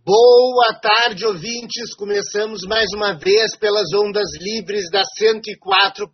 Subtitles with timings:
[0.00, 1.94] Boa tarde, ouvintes.
[1.94, 6.08] Começamos mais uma vez pelas ondas livres da 104.5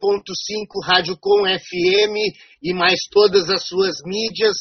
[0.84, 2.18] Rádio Com FM
[2.60, 4.54] e mais todas as suas mídias.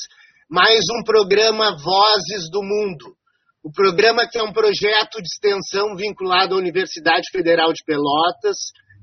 [0.48, 3.18] Mais um programa Vozes do Mundo.
[3.64, 8.58] O programa que é um projeto de extensão vinculado à Universidade Federal de Pelotas.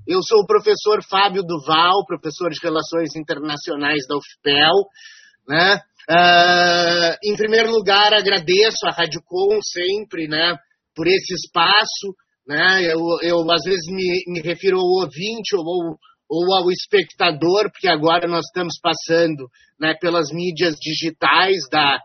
[0.06, 4.74] Eu sou o professor Fábio Duval, professor de Relações Internacionais da UFPEL.
[5.46, 5.80] Né?
[6.10, 10.54] Uh, em primeiro lugar, agradeço a Rádio Com sempre, né,
[10.94, 12.14] por esse espaço,
[12.46, 15.96] né, eu, eu às vezes me, me refiro ao ouvinte ou,
[16.28, 19.48] ou ao espectador, porque agora nós estamos passando,
[19.80, 21.98] né, pelas mídias digitais da,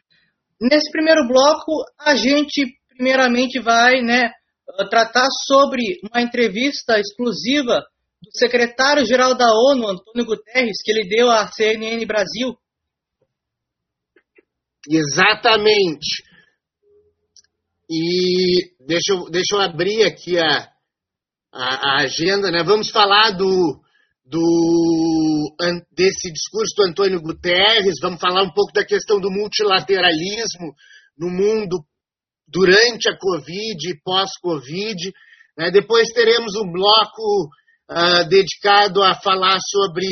[0.60, 4.30] nesse primeiro bloco, a gente primeiramente vai né,
[4.90, 7.82] tratar sobre uma entrevista exclusiva
[8.26, 12.56] do secretário-geral da ONU, Antônio Guterres, que ele deu à CNN Brasil.
[14.90, 16.24] Exatamente.
[17.90, 20.70] E deixa eu, deixa eu abrir aqui a,
[21.54, 22.64] a, a agenda, né?
[22.64, 23.80] Vamos falar do,
[24.26, 25.56] do,
[25.92, 30.74] desse discurso do Antônio Guterres, vamos falar um pouco da questão do multilateralismo
[31.18, 31.78] no mundo
[32.48, 35.14] durante a Covid e pós-Covid.
[35.58, 35.72] Né?
[35.72, 37.50] Depois teremos um bloco
[37.90, 40.06] uh, dedicado a falar sobre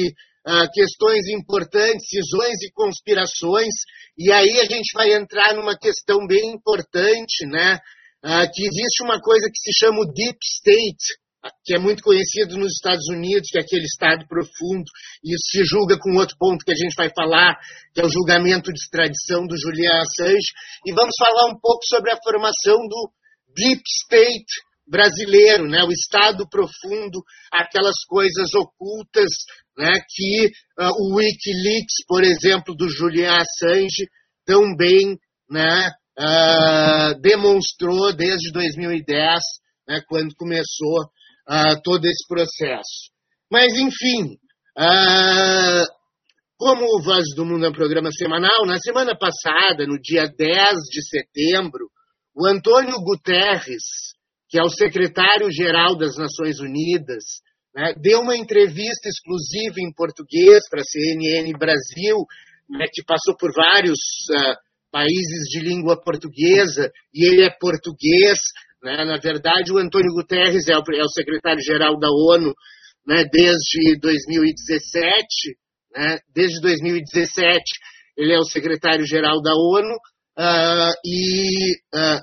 [0.48, 3.74] uh, questões importantes, cisões e conspirações,
[4.18, 7.80] e aí a gente vai entrar numa questão bem importante, né?
[8.24, 11.22] Uh, que existe uma coisa que se chama o Deep State,
[11.66, 14.86] que é muito conhecido nos Estados Unidos, que é aquele Estado profundo,
[15.24, 17.60] e isso se julga com outro ponto que a gente vai falar,
[17.94, 20.52] que é o julgamento de extradição do Julian Assange,
[20.86, 23.12] e vamos falar um pouco sobre a formação do
[23.54, 24.54] Deep State
[24.88, 25.84] brasileiro, né?
[25.84, 29.30] o Estado profundo, aquelas coisas ocultas
[29.78, 30.00] né?
[30.10, 30.48] que
[30.80, 34.08] uh, o Wikileaks, por exemplo, do Julian Assange,
[34.46, 35.18] também
[35.50, 35.92] né?
[36.20, 39.40] Uh, demonstrou desde 2010,
[39.88, 40.02] né?
[40.08, 41.02] quando começou
[41.50, 43.12] uh, todo esse processo.
[43.52, 44.38] Mas, enfim,
[46.58, 50.72] como o Voz do Mundo é um programa semanal, na semana passada, no dia 10
[50.90, 51.88] de setembro,
[52.36, 54.13] o Antônio Guterres,
[54.54, 57.24] que é o secretário-geral das Nações Unidas,
[57.76, 62.18] né, deu uma entrevista exclusiva em português para a CNN Brasil,
[62.70, 63.98] né, que passou por vários
[64.30, 64.56] uh,
[64.92, 68.38] países de língua portuguesa, e ele é português.
[68.84, 72.54] Né, na verdade, o Antônio Guterres é o, é o secretário-geral da ONU
[73.08, 75.26] né, desde 2017.
[75.96, 77.60] Né, desde 2017,
[78.16, 79.96] ele é o secretário-geral da ONU.
[80.38, 82.22] Uh, e uh,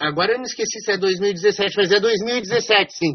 [0.00, 3.12] Agora eu me esqueci se é 2017, mas é 2017, sim.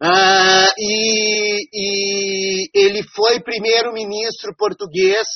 [0.00, 5.26] Uh, e, e ele foi primeiro-ministro português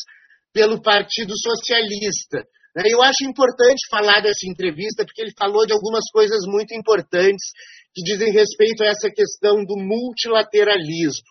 [0.53, 2.47] pelo Partido Socialista.
[2.87, 7.51] Eu acho importante falar dessa entrevista, porque ele falou de algumas coisas muito importantes
[7.93, 11.27] que dizem respeito a essa questão do multilateralismo.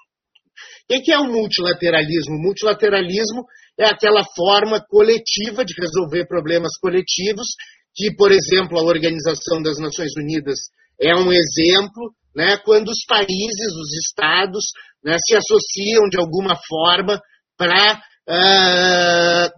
[0.91, 2.35] O que é o multilateralismo?
[2.35, 3.45] O multilateralismo
[3.79, 7.47] é aquela forma coletiva de resolver problemas coletivos
[7.93, 10.57] que, por exemplo, a Organização das Nações Unidas
[10.99, 14.65] é um exemplo, né, quando os países, os estados,
[15.03, 17.19] né, se associam de alguma forma
[17.57, 19.51] para uh, ah,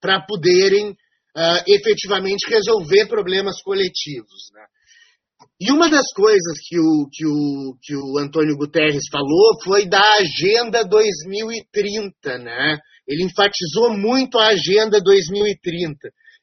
[0.00, 4.50] para poderem uh, efetivamente resolver problemas coletivos.
[4.52, 4.64] Né?
[5.60, 10.02] E uma das coisas que o, que, o, que o Antônio Guterres falou foi da
[10.18, 12.38] Agenda 2030.
[12.38, 12.76] Né?
[13.08, 15.96] Ele enfatizou muito a Agenda 2030.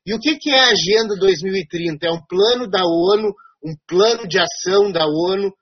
[0.06, 2.08] E o que, que é a Agenda 2030?
[2.08, 3.34] É um plano da ONU,
[3.64, 5.54] um plano de ação da ONU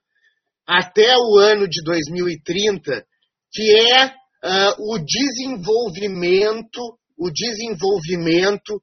[0.66, 3.04] até o ano de 2030,
[3.52, 6.80] que é uh, o desenvolvimento,
[7.18, 8.80] o desenvolvimento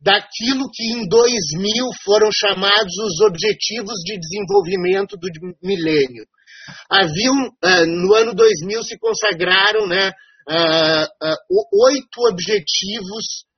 [0.00, 5.28] daquilo que em 2000 foram chamados os Objetivos de Desenvolvimento do
[5.62, 6.24] Milênio.
[6.88, 11.36] Haviam, uh, no ano 2000 se consagraram né, uh,
[11.84, 13.49] oito objetivos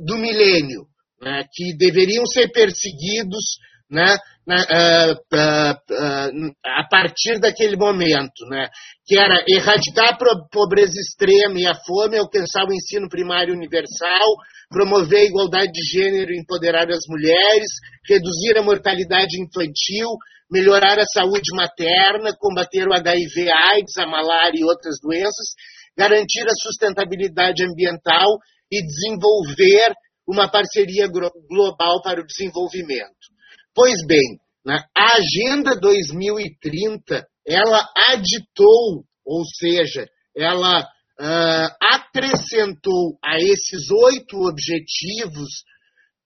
[0.00, 0.86] do milênio,
[1.20, 3.58] né, que deveriam ser perseguidos
[3.90, 4.16] né,
[4.46, 8.68] uh, uh, uh, a partir daquele momento, né,
[9.04, 14.28] que era erradicar a pobreza extrema e a fome, alcançar o ensino primário universal,
[14.70, 17.68] promover a igualdade de gênero e empoderar as mulheres,
[18.08, 20.08] reduzir a mortalidade infantil,
[20.50, 25.54] melhorar a saúde materna, combater o HIV, AIDS, a malária e outras doenças,
[25.96, 28.38] garantir a sustentabilidade ambiental
[28.70, 29.92] e desenvolver
[30.26, 33.30] uma parceria global para o desenvolvimento.
[33.74, 40.06] Pois bem, a Agenda 2030, ela aditou, ou seja,
[40.36, 45.64] ela uh, acrescentou a esses oito objetivos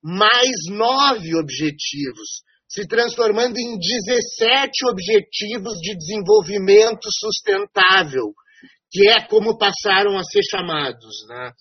[0.02, 8.34] mais nove objetivos, se transformando em 17 objetivos de desenvolvimento sustentável,
[8.90, 11.26] que é como passaram a ser chamados.
[11.28, 11.52] Né?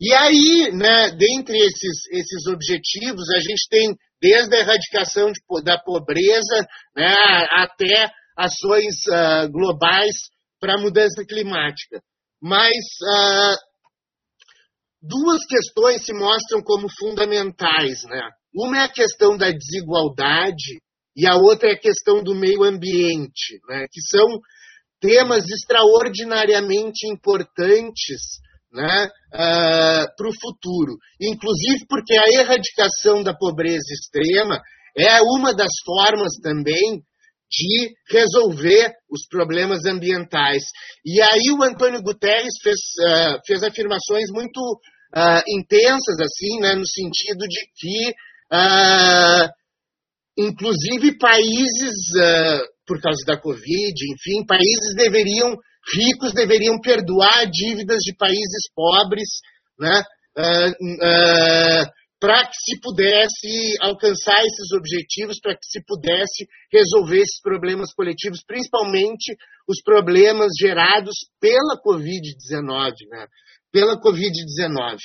[0.00, 5.78] E aí, né, dentre esses, esses objetivos, a gente tem desde a erradicação de, da
[5.78, 7.14] pobreza né,
[7.50, 10.16] até ações uh, globais
[10.60, 12.02] para a mudança climática.
[12.42, 13.56] Mas uh,
[15.00, 18.02] duas questões se mostram como fundamentais.
[18.04, 18.20] Né?
[18.54, 20.80] Uma é a questão da desigualdade
[21.16, 23.86] e a outra é a questão do meio ambiente, né?
[23.90, 24.26] que são
[25.00, 28.42] temas extraordinariamente importantes
[28.74, 30.96] né, uh, ah, para o futuro.
[31.20, 34.60] Inclusive porque a erradicação da pobreza extrema
[34.96, 37.02] é uma das formas também
[37.50, 40.64] de resolver os problemas ambientais.
[41.04, 46.86] E aí o Antônio Guterres fez, uh, fez afirmações muito uh, intensas, assim, né, no
[46.86, 48.14] sentido de que,
[50.36, 51.94] inclusive, países,
[52.86, 55.56] por causa da Covid, enfim, países deveriam
[55.92, 59.28] ricos deveriam perdoar dívidas de países pobres,
[59.78, 60.02] né?
[60.36, 67.40] Uh, uh, para que se pudesse alcançar esses objetivos, para que se pudesse resolver esses
[67.42, 69.36] problemas coletivos, principalmente
[69.68, 73.26] os problemas gerados pela Covid-19, né?
[73.70, 74.96] Pela Covid-19.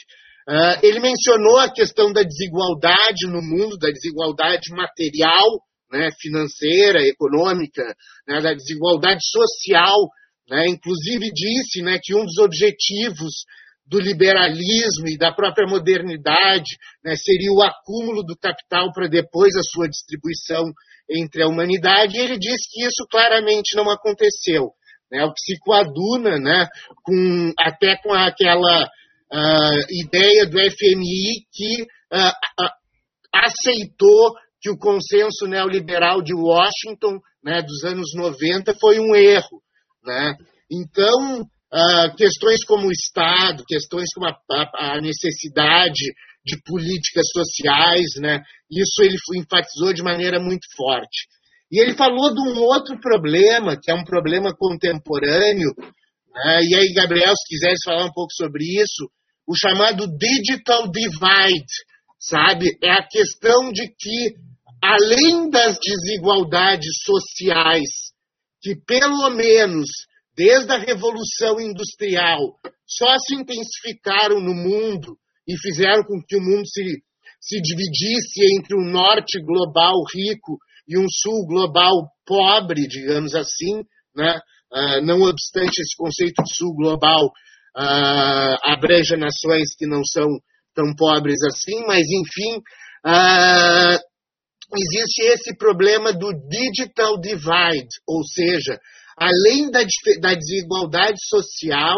[0.47, 5.45] Uh, ele mencionou a questão da desigualdade no mundo, da desigualdade material,
[5.91, 7.83] né, financeira, econômica,
[8.27, 10.09] né, da desigualdade social
[10.49, 10.67] né?
[10.67, 13.45] Inclusive disse né, que um dos objetivos
[13.85, 19.63] do liberalismo e da própria modernidade né, seria o acúmulo do capital para depois a
[19.63, 20.71] sua distribuição
[21.09, 24.71] entre a humanidade, e ele disse que isso claramente não aconteceu.
[25.11, 26.67] Né, o que se coaduna né,
[27.03, 31.81] com, até com aquela uh, ideia do FMI que
[32.13, 32.69] uh, uh,
[33.33, 39.63] aceitou que o consenso neoliberal de Washington né, dos anos 90 foi um erro.
[40.03, 40.33] Né?
[40.71, 46.03] Então, uh, questões como o Estado, questões como a, a, a, necessidade
[46.45, 48.41] de políticas sociais, né?
[48.71, 51.27] isso ele enfatizou de maneira muito forte.
[51.71, 56.61] E ele falou de um outro problema, que é um problema contemporâneo, né?
[56.63, 59.09] e aí, Gabriel, se quiseres falar um pouco sobre isso,
[59.47, 61.65] o chamado digital divide,
[62.19, 62.77] sabe?
[62.83, 64.35] É a questão de que,
[64.81, 68.08] além das desigualdades sociais
[68.61, 69.89] que, pelo menos
[70.35, 72.39] desde a Revolução Industrial,
[72.87, 76.83] só se intensificaram no mundo e fizeram com que o mundo se,
[77.41, 81.91] se dividisse entre um norte global rico e um sul global
[82.25, 83.83] pobre, digamos assim,
[84.15, 84.39] né?
[84.71, 90.27] Uh, não obstante esse conceito de sul global uh, abrange nações que não são
[90.75, 92.57] tão pobres assim, mas enfim,
[93.05, 93.97] uh,
[94.77, 98.79] existe esse problema do digital divide, ou seja,
[99.17, 99.81] além da,
[100.19, 101.95] da desigualdade social,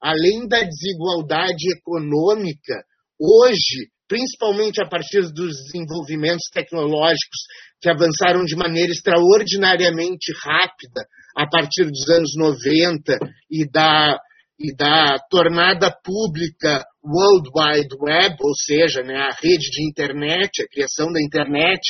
[0.00, 2.84] além da desigualdade econômica,
[3.18, 7.40] hoje, principalmente a partir dos desenvolvimentos tecnológicos
[7.80, 11.06] que avançaram de maneira extraordinariamente rápida
[11.36, 13.18] a partir dos anos 90
[13.50, 14.18] e da,
[14.64, 20.68] e da tornada pública World Wide Web, ou seja, né, a rede de internet, a
[20.68, 21.82] criação da internet,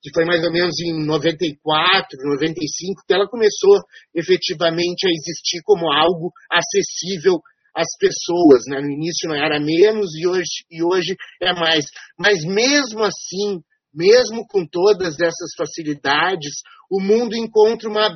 [0.00, 3.78] que foi mais ou menos em 94, 95, que ela começou
[4.14, 7.40] efetivamente a existir como algo acessível
[7.76, 8.62] às pessoas.
[8.68, 8.80] Né?
[8.80, 11.84] No início não era menos e hoje, e hoje é mais.
[12.18, 13.60] Mas mesmo assim,
[13.92, 16.52] mesmo com todas essas facilidades,
[16.90, 18.08] o mundo encontra uma,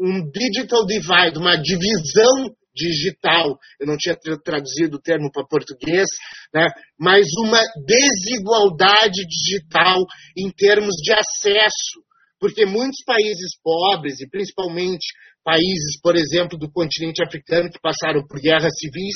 [0.00, 6.06] um digital divide, uma divisão digital, eu não tinha traduzido o termo para português,
[6.54, 6.66] né?
[6.98, 9.98] mas uma desigualdade digital
[10.36, 12.02] em termos de acesso,
[12.38, 15.06] porque muitos países pobres, e principalmente
[15.44, 19.14] países, por exemplo, do continente africano, que passaram por guerras civis,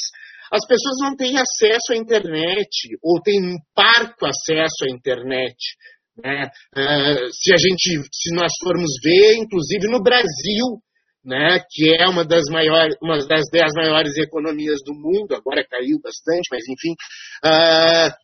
[0.53, 5.57] as pessoas não têm acesso à internet, ou têm um parco acesso à internet.
[6.17, 6.47] Né?
[6.77, 10.79] Uh, se a gente, se nós formos ver, inclusive no Brasil,
[11.25, 15.99] né, que é uma das maiores, uma das dez maiores economias do mundo, agora caiu
[16.03, 16.93] bastante, mas enfim,
[17.45, 18.15] uh,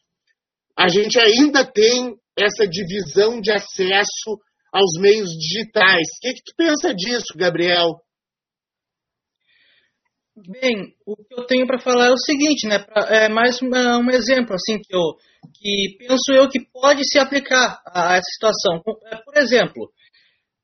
[0.78, 4.38] a gente ainda tem essa divisão de acesso
[4.72, 6.06] aos meios digitais.
[6.16, 7.96] O que, que tu pensa disso, Gabriel?
[10.48, 12.82] Bem, o que eu tenho para falar é o seguinte, né?
[13.08, 15.16] É mais um exemplo assim que eu
[15.54, 18.80] que penso eu que pode se aplicar a, a essa situação.
[19.06, 19.90] É, por exemplo,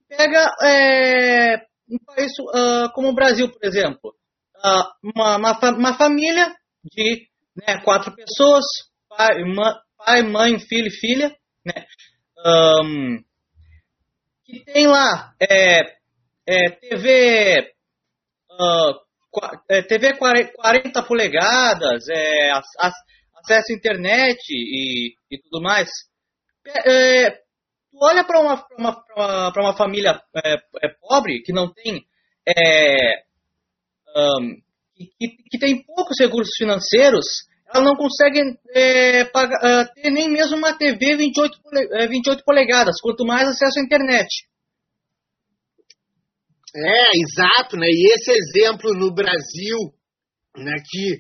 [0.09, 4.15] pega é, um país uh, como o Brasil, por exemplo,
[4.57, 8.65] uh, uma, uma, uma, família de né, quatro pessoas,
[9.09, 9.37] pai,
[9.97, 11.87] pai, mãe, filho e filha, né,
[12.85, 13.23] um,
[14.45, 15.97] que tem lá é,
[16.47, 17.73] é, TV,
[18.51, 19.07] uh,
[19.69, 25.89] é, TV 40 polegadas, é, acesso à internet e, e tudo mais.
[26.67, 27.46] É,
[28.01, 32.05] olha para uma, uma, uma, família é, é, pobre, que não tem.
[32.49, 33.23] É,
[34.17, 34.57] um,
[34.97, 37.27] que, que, tem poucos recursos financeiros,
[37.73, 41.59] ela não consegue é, pagar, uh, ter nem mesmo uma TV 28,
[42.09, 44.29] 28 polegadas, quanto mais acesso à internet.
[46.75, 47.87] É, exato, né?
[47.89, 49.79] E esse exemplo no Brasil,
[50.57, 51.15] né, que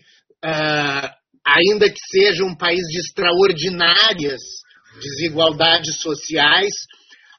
[0.44, 1.08] uh,
[1.44, 4.42] ainda que seja um país de extraordinárias
[5.00, 6.72] desigualdades sociais.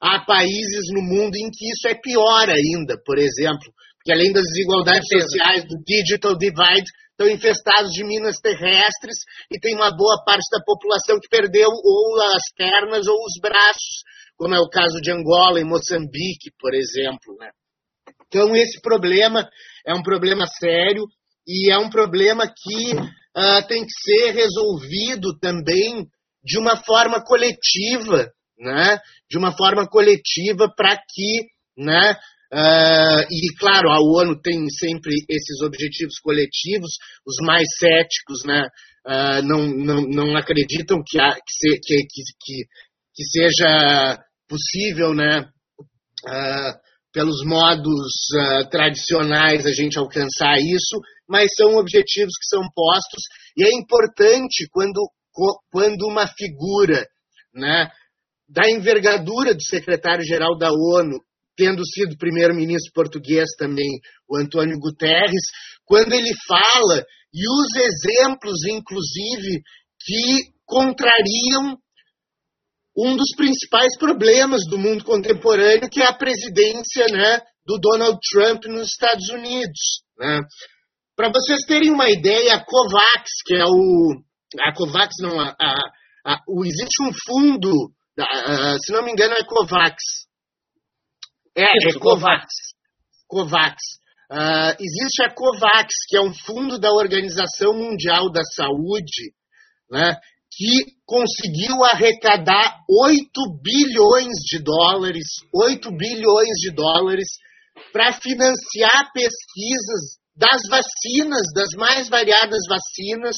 [0.02, 4.44] Há países no mundo em que isso é pior ainda, por exemplo, porque além das
[4.44, 9.18] desigualdades sociais do digital divide, estão infestados de minas terrestres
[9.52, 14.04] e tem uma boa parte da população que perdeu ou as pernas ou os braços,
[14.38, 17.36] como é o caso de Angola e Moçambique, por exemplo.
[17.40, 17.50] Né?
[18.28, 19.50] Então, esse problema
[19.86, 21.06] é um problema sério
[21.48, 26.06] e é um problema que uh, tem que ser resolvido também
[26.48, 29.00] de uma forma coletiva, né?
[29.30, 31.46] De uma forma coletiva para que,
[31.78, 32.16] né?
[32.52, 36.92] Uh, e claro, a ONU tem sempre esses objetivos coletivos.
[37.26, 38.70] Os mais céticos, né?
[39.06, 42.24] Uh, não, não, não acreditam que, há, que, se, que, que,
[43.14, 45.50] que, seja possível, né?
[46.26, 48.14] Uh, pelos modos
[48.70, 53.24] tradicionais a gente alcançar isso, mas são objetivos que são postos
[53.58, 55.02] e é importante quando
[55.72, 57.06] quando uma figura
[57.54, 57.90] né,
[58.50, 61.20] da envergadura do secretário-geral da ONU,
[61.56, 65.44] tendo sido primeiro-ministro português também, o Antônio Guterres,
[65.86, 69.62] quando ele fala e usa exemplos, inclusive,
[70.00, 71.78] que contrariam
[72.96, 78.66] um dos principais problemas do mundo contemporâneo, que é a presidência né, do Donald Trump
[78.66, 80.02] nos Estados Unidos.
[80.18, 80.40] Né?
[81.16, 84.27] Para vocês terem uma ideia, a COVAX, que é o
[84.60, 85.74] a COVAX não, a, a,
[86.26, 87.72] a, o, existe um fundo,
[88.84, 89.96] se não me engano é COVAX.
[91.56, 92.46] É, é COVAX.
[93.28, 93.76] COVAX.
[94.30, 99.34] Uh, existe a COVAX, que é um fundo da Organização Mundial da Saúde,
[99.90, 100.18] né,
[100.52, 103.30] que conseguiu arrecadar 8
[103.62, 107.28] bilhões de dólares, 8 bilhões de dólares,
[107.94, 113.36] para financiar pesquisas das vacinas, das mais variadas vacinas,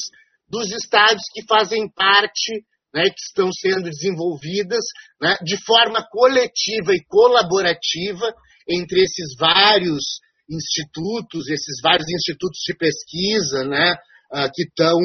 [0.50, 4.84] dos estados que fazem parte, né, que estão sendo desenvolvidas
[5.20, 8.34] né, de forma coletiva e colaborativa
[8.68, 10.02] entre esses vários
[10.50, 13.94] institutos, esses vários institutos de pesquisa né,
[14.32, 14.98] uh, que estão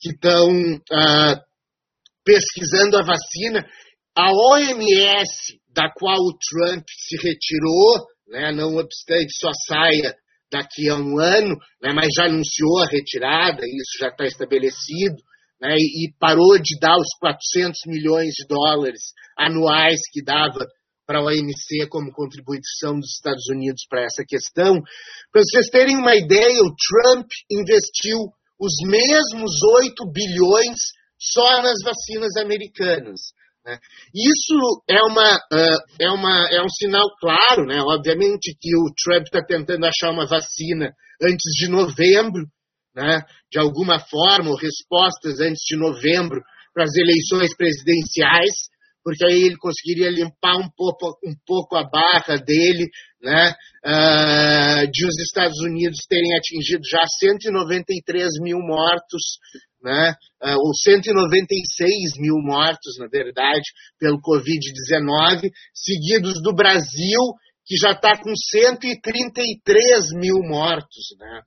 [0.00, 1.40] que uh,
[2.24, 3.68] pesquisando a vacina.
[4.16, 10.16] A OMS, da qual o Trump se retirou, né, não obstante só saia
[10.50, 15.16] daqui a um ano, né, mas já anunciou a retirada, isso já está estabelecido,
[15.60, 20.66] né, e, parou de dar os 400 milhões de dólares anuais que dava
[21.06, 24.74] para a OMC como contribuição dos Estados Unidos para essa questão.
[25.32, 28.18] Para vocês terem uma ideia, o Trump investiu
[28.60, 30.76] os mesmos 8 bilhões
[31.18, 33.32] só nas vacinas americanas.
[33.68, 33.78] Né?
[34.14, 37.78] Isso é, uma, uh, é, uma, é um sinal claro, né?
[37.82, 40.90] obviamente, que o Trump está tentando achar uma vacina
[41.22, 42.46] antes de novembro,
[42.94, 43.20] né?
[43.52, 46.40] de alguma forma, ou respostas antes de novembro
[46.72, 48.54] para as eleições presidenciais,
[49.04, 52.88] porque aí ele conseguiria limpar um pouco, um pouco a barra dele,
[53.22, 59.38] né, uh, de os Estados Unidos terem atingido já 193 mil mortos,
[59.88, 60.14] né,
[60.44, 63.64] uh, ou 196 mil mortos, na verdade,
[63.98, 67.20] pelo Covid-19, seguidos do Brasil,
[67.64, 71.40] que já está com 133 mil mortos, né,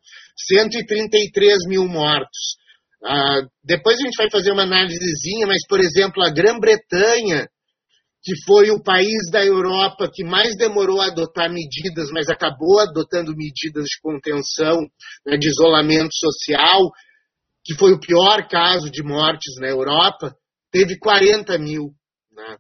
[0.48, 2.58] 133 mil mortos.
[3.04, 7.48] Uh, depois a gente vai fazer uma análisezinha, mas, por exemplo, a Grã-Bretanha,
[8.24, 13.36] que foi o país da Europa que mais demorou a adotar medidas, mas acabou adotando
[13.36, 14.78] medidas de contenção,
[15.26, 16.92] né, de isolamento social,
[17.64, 20.36] que foi o pior caso de mortes na Europa,
[20.72, 21.92] teve 40 mil.
[22.32, 22.58] Né?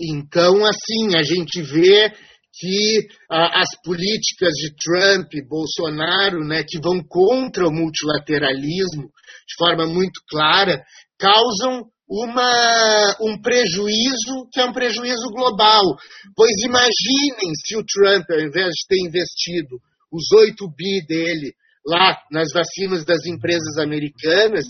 [0.00, 2.12] Então, assim, a gente vê
[2.52, 9.86] que ah, as políticas de Trump, Bolsonaro, né, que vão contra o multilateralismo de forma
[9.86, 10.82] muito clara,
[11.18, 15.82] causam uma, um prejuízo que é um prejuízo global.
[16.34, 19.76] Pois imaginem se o Trump, ao invés de ter investido
[20.12, 21.54] os 8 bi dele
[21.86, 24.64] lá nas vacinas das empresas americanas,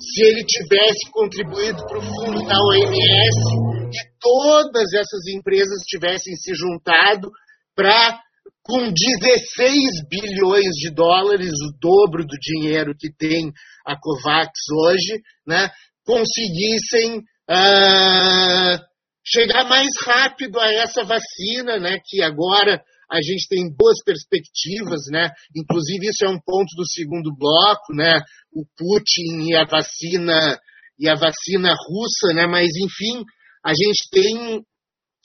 [0.00, 6.54] se ele tivesse contribuído para o fundo da OMS e todas essas empresas tivessem se
[6.54, 7.30] juntado
[7.74, 8.20] para,
[8.62, 13.50] com 16 bilhões de dólares, o dobro do dinheiro que tem
[13.84, 14.52] a COVAX
[14.84, 15.70] hoje, né,
[16.04, 18.78] conseguissem uh,
[19.24, 25.30] chegar mais rápido a essa vacina, né, que agora a gente tem boas perspectivas, né?
[25.56, 28.20] Inclusive isso é um ponto do segundo bloco, né?
[28.52, 30.58] O Putin e a vacina
[30.98, 32.46] e a vacina russa, né?
[32.46, 33.24] Mas enfim,
[33.64, 34.62] a gente tem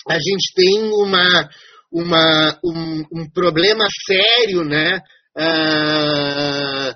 [0.09, 1.49] a gente tem uma,
[1.91, 4.99] uma um, um problema sério, né?
[5.35, 6.93] Uh,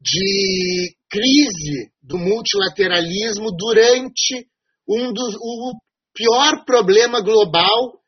[0.00, 4.46] de crise do multilateralismo durante
[4.88, 5.72] um dos, o
[6.14, 8.00] pior problema global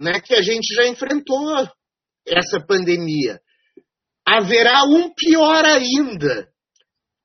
[0.00, 1.68] né, que a gente já enfrentou
[2.26, 3.40] essa pandemia.
[4.26, 6.48] Haverá um pior ainda,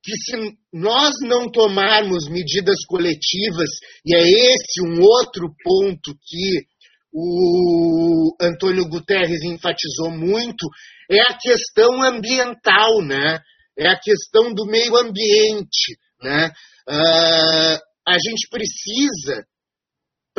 [0.03, 3.69] que se nós não tomarmos medidas coletivas,
[4.05, 6.65] e é esse um outro ponto que
[7.13, 10.67] o Antônio Guterres enfatizou muito,
[11.09, 13.41] é a questão ambiental, né?
[13.77, 15.97] é a questão do meio ambiente.
[16.21, 16.51] Né?
[16.87, 19.45] Uh, a gente precisa,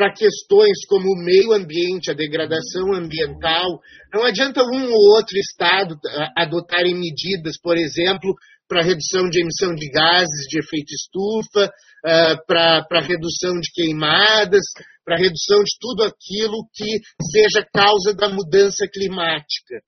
[0.02, 3.78] para questões como o meio ambiente, a degradação ambiental,
[4.12, 5.94] não adianta um ou outro Estado
[6.36, 8.34] adotarem medidas, por exemplo,
[8.66, 14.64] para redução de emissão de gases de efeito estufa, uh, para redução de queimadas,
[15.04, 16.98] para redução de tudo aquilo que
[17.30, 19.82] seja causa da mudança climática.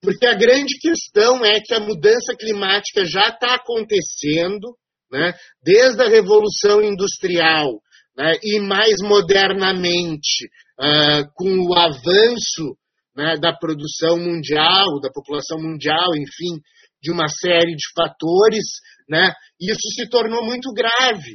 [0.00, 4.76] Porque a grande questão é que a mudança climática já está acontecendo,
[5.10, 7.80] né, desde a Revolução Industrial
[8.16, 10.46] né, e mais modernamente,
[10.78, 12.76] uh, com o avanço
[13.16, 16.60] né, da produção mundial, da população mundial, enfim,
[17.02, 18.64] de uma série de fatores,
[19.08, 21.34] né, isso se tornou muito grave.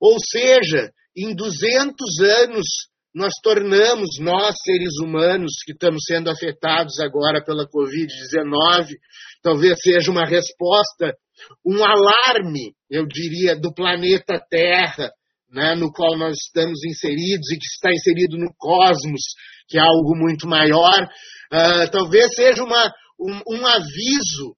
[0.00, 2.66] Ou seja, em 200 anos
[3.14, 8.88] nós tornamos, nós seres humanos que estamos sendo afetados agora pela Covid-19,
[9.40, 11.14] talvez seja uma resposta,
[11.64, 15.12] um alarme, eu diria, do planeta Terra,
[15.54, 19.22] né, no qual nós estamos inseridos e que está inserido no cosmos,
[19.68, 24.56] que é algo muito maior, uh, talvez seja uma, um, um aviso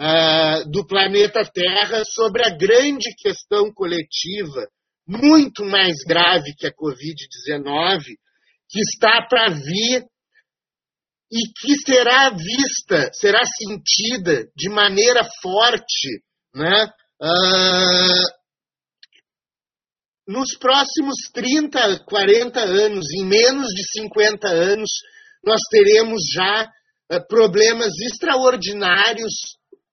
[0.00, 4.66] uh, do planeta Terra sobre a grande questão coletiva
[5.06, 8.02] muito mais grave que a Covid-19,
[8.68, 10.04] que está para vir
[11.32, 16.22] e que será vista, será sentida de maneira forte
[16.54, 16.86] né?
[17.22, 18.39] Uh,
[20.30, 24.88] nos próximos 30, 40 anos, em menos de 50 anos,
[25.44, 26.64] nós teremos já
[27.12, 29.34] uh, problemas extraordinários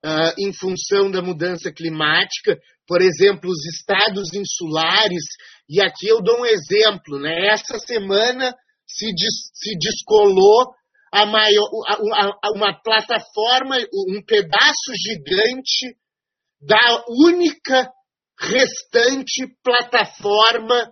[0.06, 5.24] uh, em função da mudança climática, por exemplo, os estados insulares,
[5.68, 7.48] e aqui eu dou um exemplo, né?
[7.48, 8.54] Essa semana
[8.86, 10.72] se, des, se descolou
[11.12, 13.76] a maior, a, a, uma plataforma,
[14.08, 15.96] um pedaço gigante
[16.60, 17.90] da única
[18.40, 20.88] restante plataforma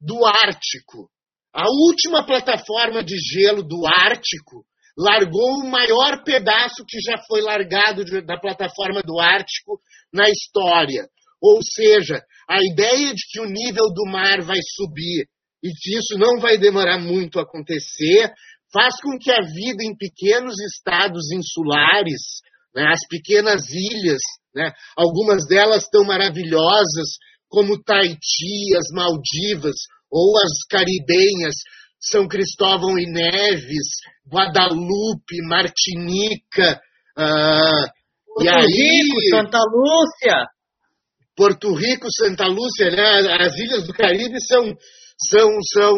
[0.00, 1.10] do Ártico.
[1.54, 4.64] A última plataforma de gelo do Ártico
[4.96, 9.80] largou o maior pedaço que já foi largado da plataforma do Ártico
[10.12, 11.08] na história.
[11.40, 15.26] Ou seja, a ideia de que o nível do mar vai subir
[15.62, 18.32] e que isso não vai demorar muito a acontecer
[18.72, 22.40] faz com que a vida em pequenos estados insulares,
[22.74, 24.20] né, as pequenas ilhas,
[24.54, 27.16] né, algumas delas tão maravilhosas
[27.48, 29.76] como Tahiti, as Maldivas
[30.10, 31.54] ou as caribenhas,
[32.00, 33.88] São Cristóvão e Neves,
[34.30, 36.80] Guadalupe, Martinica,
[37.18, 38.02] uh,
[38.34, 40.46] Porto e aí, Rico, Santa Lúcia.
[41.36, 43.34] Porto Rico, Santa Lúcia, né?
[43.40, 44.72] as ilhas do Caribe são,
[45.28, 45.96] são, são,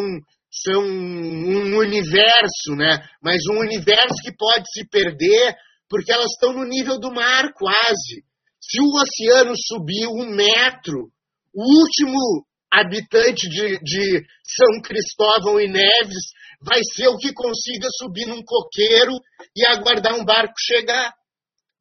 [0.49, 3.05] são um universo, né?
[3.21, 5.55] mas um universo que pode se perder
[5.89, 8.23] porque elas estão no nível do mar quase.
[8.67, 11.11] Se o oceano subir um metro,
[11.53, 18.25] o último habitante de, de São Cristóvão e Neves vai ser o que consiga subir
[18.25, 19.13] num coqueiro
[19.55, 21.13] e aguardar um barco chegar.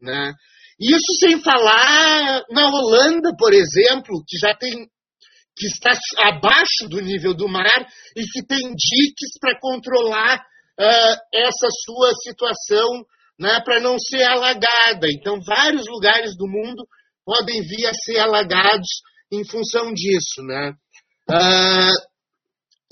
[0.00, 0.32] Né?
[0.78, 4.86] Isso sem falar na Holanda, por exemplo, que já tem
[5.56, 11.68] que está abaixo do nível do mar e que tem diques para controlar uh, essa
[11.84, 13.06] sua situação
[13.38, 15.06] né, para não ser alagada.
[15.10, 16.86] Então, vários lugares do mundo
[17.24, 18.88] podem vir a ser alagados
[19.32, 20.42] em função disso.
[20.42, 20.72] Né?
[21.30, 21.94] Uh,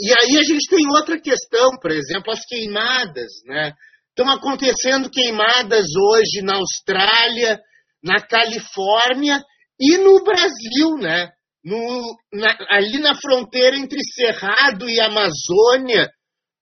[0.00, 3.30] e aí a gente tem outra questão, por exemplo, as queimadas.
[3.46, 3.72] Né?
[4.08, 7.60] Estão acontecendo queimadas hoje na Austrália,
[8.02, 9.42] na Califórnia
[9.78, 11.30] e no Brasil, né?
[11.64, 16.10] No, na, ali na fronteira entre Cerrado e Amazônia,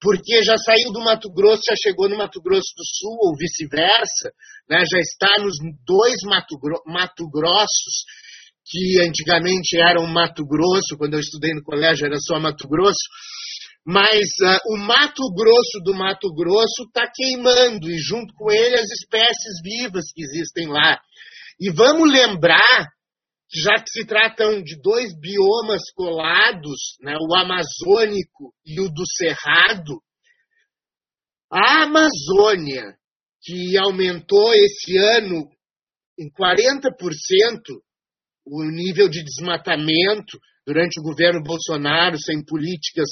[0.00, 4.32] porque já saiu do Mato Grosso, já chegou no Mato Grosso do Sul, ou vice-versa,
[4.68, 4.82] né?
[4.90, 8.04] já está nos dois Mato, Mato Grossos,
[8.64, 13.04] que antigamente eram Mato Grosso, quando eu estudei no colégio era só Mato Grosso,
[13.84, 18.88] mas uh, o Mato Grosso do Mato Grosso está queimando, e junto com ele as
[18.90, 20.98] espécies vivas que existem lá.
[21.58, 22.86] E vamos lembrar,
[23.52, 30.00] já que se tratam de dois biomas colados, né, o amazônico e o do cerrado,
[31.50, 32.96] a Amazônia,
[33.42, 35.48] que aumentou esse ano
[36.18, 36.90] em 40%
[38.46, 43.08] o nível de desmatamento durante o governo Bolsonaro, sem políticas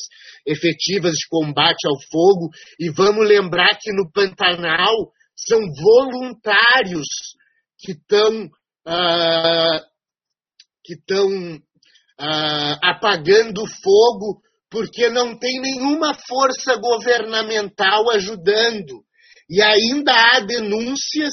[0.46, 2.50] efetivas de combate ao fogo.
[2.78, 4.94] E vamos lembrar que no Pantanal
[5.36, 7.06] são voluntários
[7.78, 9.88] que estão uh,
[10.88, 19.04] que estão uh, apagando fogo porque não tem nenhuma força governamental ajudando.
[19.50, 21.32] E ainda há denúncias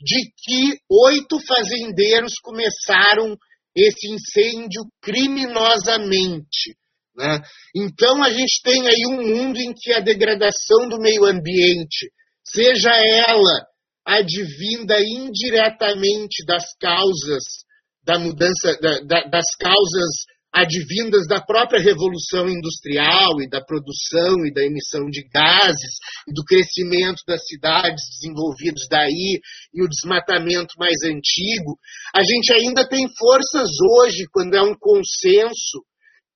[0.00, 3.36] de que oito fazendeiros começaram
[3.76, 6.76] esse incêndio criminosamente.
[7.16, 7.40] Né?
[7.74, 12.10] Então a gente tem aí um mundo em que a degradação do meio ambiente,
[12.44, 13.66] seja ela
[14.06, 17.64] advinda indiretamente das causas
[18.04, 24.52] da mudança, da, da, das causas advindas da própria revolução industrial e da produção e
[24.54, 29.40] da emissão de gases e do crescimento das cidades desenvolvidas daí
[29.74, 31.76] e o desmatamento mais antigo,
[32.14, 35.82] a gente ainda tem forças hoje quando é um consenso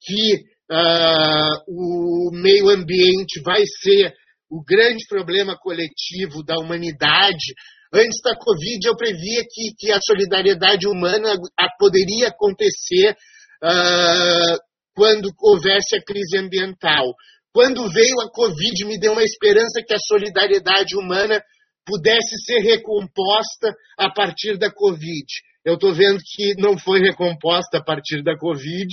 [0.01, 0.35] que
[0.71, 4.13] uh, o meio ambiente vai ser
[4.51, 7.55] o grande problema coletivo da humanidade.
[7.93, 11.35] Antes da Covid, eu previa que, que a solidariedade humana
[11.79, 13.17] poderia acontecer
[13.63, 14.59] uh,
[14.95, 17.15] quando houvesse a crise ambiental.
[17.53, 21.43] Quando veio a Covid, me deu uma esperança que a solidariedade humana
[21.87, 25.25] pudesse ser recomposta a partir da Covid.
[25.65, 28.89] Eu estou vendo que não foi recomposta a partir da Covid,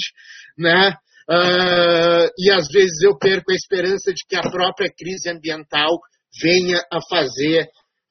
[0.57, 0.95] né?
[1.29, 5.99] Uh, e às vezes eu perco a esperança de que a própria crise ambiental
[6.41, 7.67] venha a fazer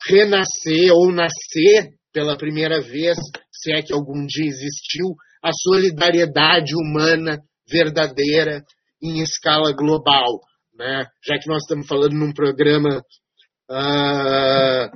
[0.09, 3.17] renascer ou nascer pela primeira vez,
[3.51, 7.39] se é que algum dia existiu, a solidariedade humana
[7.69, 8.63] verdadeira
[9.03, 10.41] em escala global.
[10.75, 11.05] Né?
[11.25, 13.03] Já que nós estamos falando num programa
[13.71, 14.91] uh,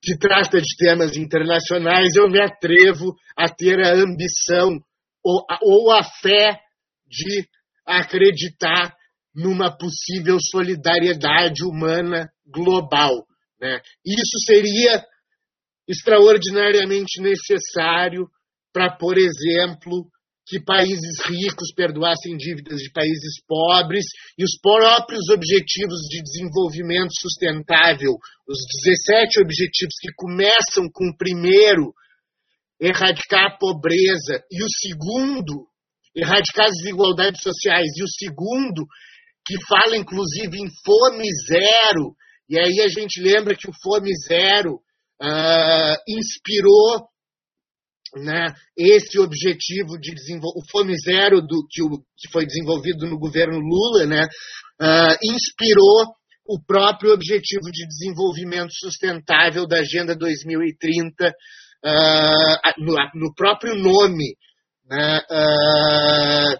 [0.00, 4.78] que trata de temas internacionais, eu me atrevo a ter a ambição
[5.24, 6.58] ou, ou a fé
[7.06, 7.46] de
[7.86, 8.94] acreditar
[9.34, 13.26] numa possível solidariedade humana global.
[13.62, 13.80] Né?
[14.04, 15.06] Isso seria
[15.86, 18.26] extraordinariamente necessário
[18.72, 20.10] para, por exemplo,
[20.44, 24.04] que países ricos perdoassem dívidas de países pobres
[24.36, 31.94] e os próprios objetivos de desenvolvimento sustentável, os 17 objetivos que começam com o primeiro,
[32.80, 35.68] erradicar a pobreza, e o segundo,
[36.16, 38.84] erradicar as desigualdades sociais, e o segundo,
[39.46, 42.16] que fala inclusive em fome zero,
[42.52, 47.08] e aí a gente lembra que o Fome Zero uh, inspirou
[48.14, 53.18] né, esse objetivo de desenvolver, o Fome Zero do, que, o, que foi desenvolvido no
[53.18, 54.24] governo Lula, né,
[54.78, 56.12] uh, inspirou
[56.46, 64.36] o próprio Objetivo de Desenvolvimento Sustentável da Agenda 2030 uh, no, no, próprio nome,
[64.90, 66.58] né, uh,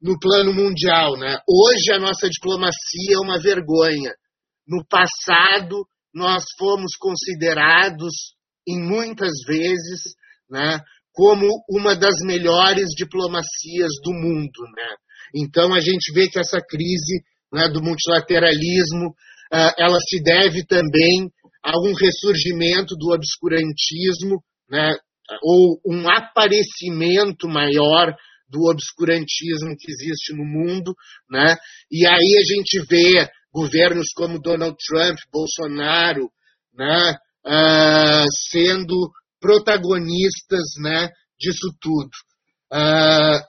[0.00, 1.18] no plano mundial.
[1.18, 1.38] Né?
[1.46, 4.14] Hoje a nossa diplomacia é uma vergonha.
[4.70, 8.12] No passado, nós fomos considerados,
[8.68, 10.14] em muitas vezes,
[10.48, 10.80] né,
[11.12, 14.62] como uma das melhores diplomacias do mundo.
[14.76, 14.96] Né?
[15.34, 19.08] Então, a gente vê que essa crise né, do multilateralismo
[19.52, 21.28] uh, ela se deve também
[21.64, 24.96] a um ressurgimento do obscurantismo, né,
[25.42, 28.14] ou um aparecimento maior
[28.48, 30.92] do obscurantismo que existe no mundo,
[31.30, 31.56] né?
[31.90, 36.30] E aí a gente vê governos como Donald Trump, Bolsonaro,
[36.74, 39.10] né, uh, sendo
[39.40, 41.08] protagonistas né,
[41.38, 42.10] disso tudo.
[42.72, 43.42] Uh,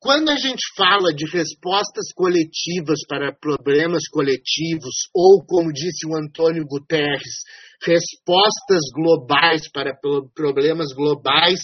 [0.00, 6.64] quando a gente fala de respostas coletivas para problemas coletivos, ou, como disse o Antônio
[6.64, 7.42] Guterres,
[7.82, 9.98] respostas globais para
[10.34, 11.60] problemas globais,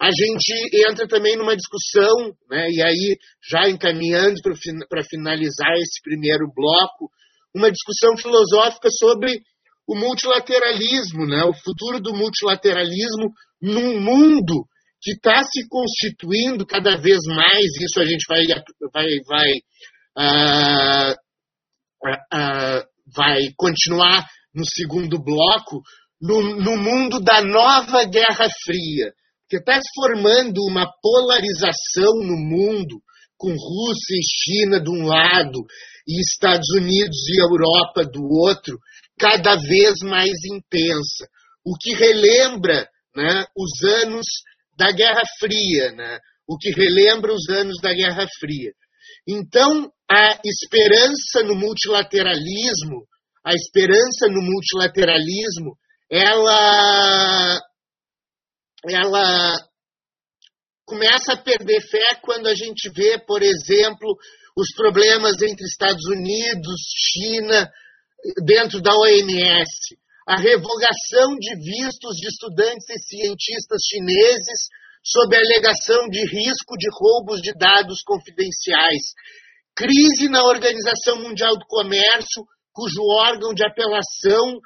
[0.00, 0.52] a gente
[0.88, 3.16] entra também numa discussão, né, e aí
[3.50, 4.36] já encaminhando
[4.88, 7.10] para finalizar esse primeiro bloco,
[7.54, 9.40] uma discussão filosófica sobre
[9.88, 13.30] o multilateralismo, né, o futuro do multilateralismo
[13.60, 14.66] num mundo
[15.00, 18.44] que está se constituindo cada vez mais, isso a gente vai,
[18.92, 19.52] vai, vai,
[20.18, 21.12] uh,
[22.34, 25.80] uh, vai continuar no segundo bloco,
[26.20, 29.12] no, no mundo da nova Guerra Fria
[29.48, 33.00] que está formando uma polarização no mundo,
[33.36, 35.64] com Rússia e China de um lado
[36.08, 38.78] e Estados Unidos e Europa do outro,
[39.18, 41.26] cada vez mais intensa,
[41.64, 44.26] o que relembra né, os anos
[44.76, 48.72] da Guerra Fria, né, o que relembra os anos da Guerra Fria.
[49.26, 53.06] Então, a esperança no multilateralismo,
[53.44, 55.76] a esperança no multilateralismo,
[56.10, 57.60] ela
[58.88, 59.56] ela
[60.84, 64.16] começa a perder fé quando a gente vê, por exemplo,
[64.56, 66.80] os problemas entre Estados Unidos,
[67.12, 67.70] China,
[68.44, 69.96] dentro da OMS,
[70.26, 74.68] a revogação de vistos de estudantes e cientistas chineses
[75.04, 79.02] sob a alegação de risco de roubos de dados confidenciais,
[79.76, 84.58] crise na Organização Mundial do Comércio, cujo órgão de apelação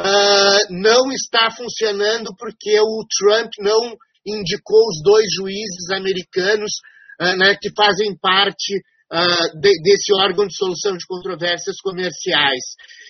[0.00, 6.70] uh, não está funcionando porque o Trump não indicou os dois juízes americanos
[7.20, 8.76] uh, né, que fazem parte
[9.12, 12.64] uh, de, desse órgão de solução de controvérsias comerciais.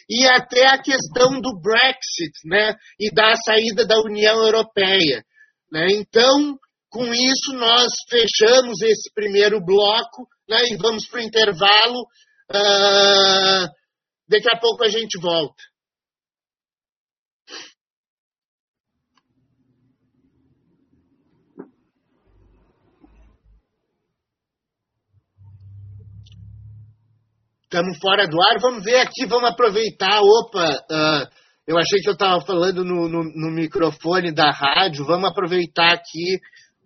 [0.08, 5.22] E até a questão do Brexit né, e da saída da União Europeia.
[5.70, 5.88] Né?
[5.90, 6.56] Então,
[6.90, 12.00] com isso, nós fechamos esse primeiro bloco né, e vamos para o intervalo.
[12.50, 13.68] Uh,
[14.26, 15.62] daqui a pouco a gente volta.
[27.70, 28.58] Estamos fora do ar.
[28.62, 30.22] Vamos ver aqui, vamos aproveitar.
[30.22, 31.30] Opa, uh,
[31.66, 35.04] eu achei que eu estava falando no, no, no, microfone da rádio.
[35.04, 36.36] Vamos aproveitar aqui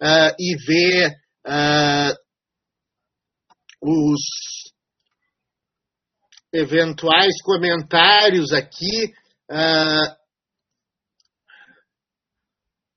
[0.01, 1.13] uh, e ver
[1.47, 2.13] uh,
[3.81, 4.21] os
[6.53, 9.15] eventuais comentários aqui.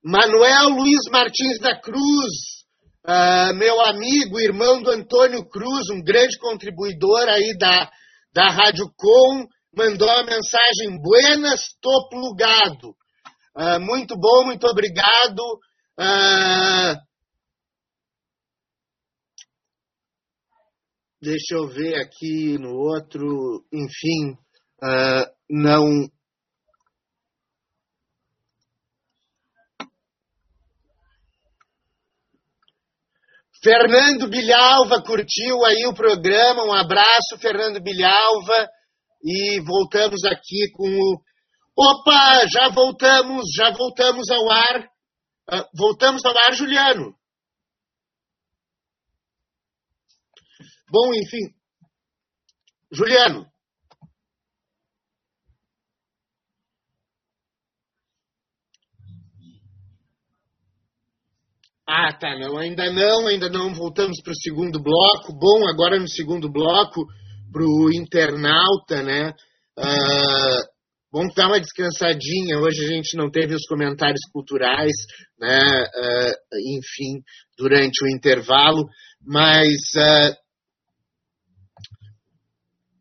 [0.04, 2.55] Manuel Luiz Martins da Cruz,
[3.08, 7.92] Uh, meu amigo, irmão do Antônio Cruz, um grande contribuidor aí da,
[8.34, 9.46] da Rádio Com,
[9.78, 12.96] mandou a mensagem: Buenas, tô plugado.
[13.56, 15.40] Uh, muito bom, muito obrigado.
[16.00, 16.98] Uh,
[21.22, 24.36] deixa eu ver aqui no outro, enfim,
[25.48, 26.10] não
[33.66, 36.66] Fernando Bilhalva curtiu aí o programa.
[36.66, 38.70] Um abraço, Fernando Bilhalva.
[39.24, 41.20] E voltamos aqui com o.
[41.76, 44.84] Opa, já voltamos, já voltamos ao ar.
[45.52, 47.16] Uh, voltamos ao ar, Juliano.
[50.92, 51.52] Bom, enfim.
[52.92, 53.48] Juliano.
[61.88, 63.74] Ah, tá, não, ainda não, ainda não.
[63.74, 65.38] Voltamos para o segundo bloco.
[65.38, 67.06] Bom, agora no segundo bloco,
[67.52, 69.30] para o internauta, né?
[69.78, 70.66] Uh,
[71.12, 72.58] vamos dar uma descansadinha.
[72.60, 74.94] Hoje a gente não teve os comentários culturais,
[75.40, 75.60] né?
[75.60, 77.22] Uh, enfim,
[77.56, 78.84] durante o intervalo,
[79.22, 80.36] mas uh,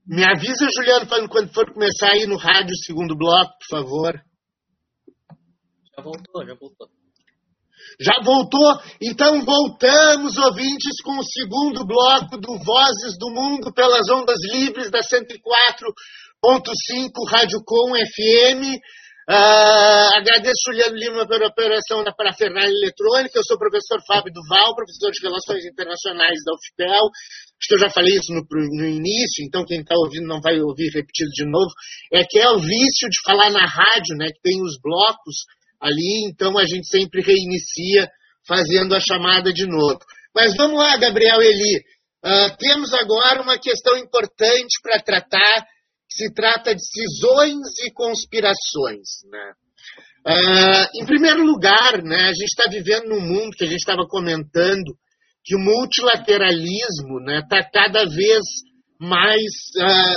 [0.07, 4.23] me avisa, Juliano, quando for começar aí no rádio, segundo bloco, por favor.
[5.97, 7.04] Já voltou, já voltou.
[8.01, 8.79] Já voltou?
[9.01, 15.01] Então voltamos, ouvintes, com o segundo bloco do Vozes do Mundo pelas ondas livres da
[15.01, 15.41] 104.5
[17.31, 18.81] Rádio Com FM.
[19.25, 23.39] Uh, agradeço Juliano Lima pela operação da parafernália eletrônica.
[23.39, 27.05] Eu sou o professor Fábio Duval, professor de Relações Internacionais da UFPEL.
[27.09, 30.61] Acho que eu já falei isso no, no início, então quem está ouvindo não vai
[30.61, 31.73] ouvir repetido de novo.
[32.13, 35.47] É que é o vício de falar na rádio, né, que tem os blocos
[35.85, 38.09] ali, então a gente sempre reinicia
[38.49, 39.99] fazendo a chamada de novo.
[40.35, 41.77] Mas vamos lá, Gabriel Eli.
[42.25, 45.67] Uh, temos agora uma questão importante para tratar
[46.09, 49.09] se trata de cisões e conspirações.
[49.31, 49.53] Né?
[50.27, 54.07] Uh, em primeiro lugar, né, a gente está vivendo num mundo que a gente estava
[54.09, 54.97] comentando
[55.45, 58.43] que o multilateralismo está né, tá cada vez
[58.99, 59.43] mais
[59.77, 60.17] uh,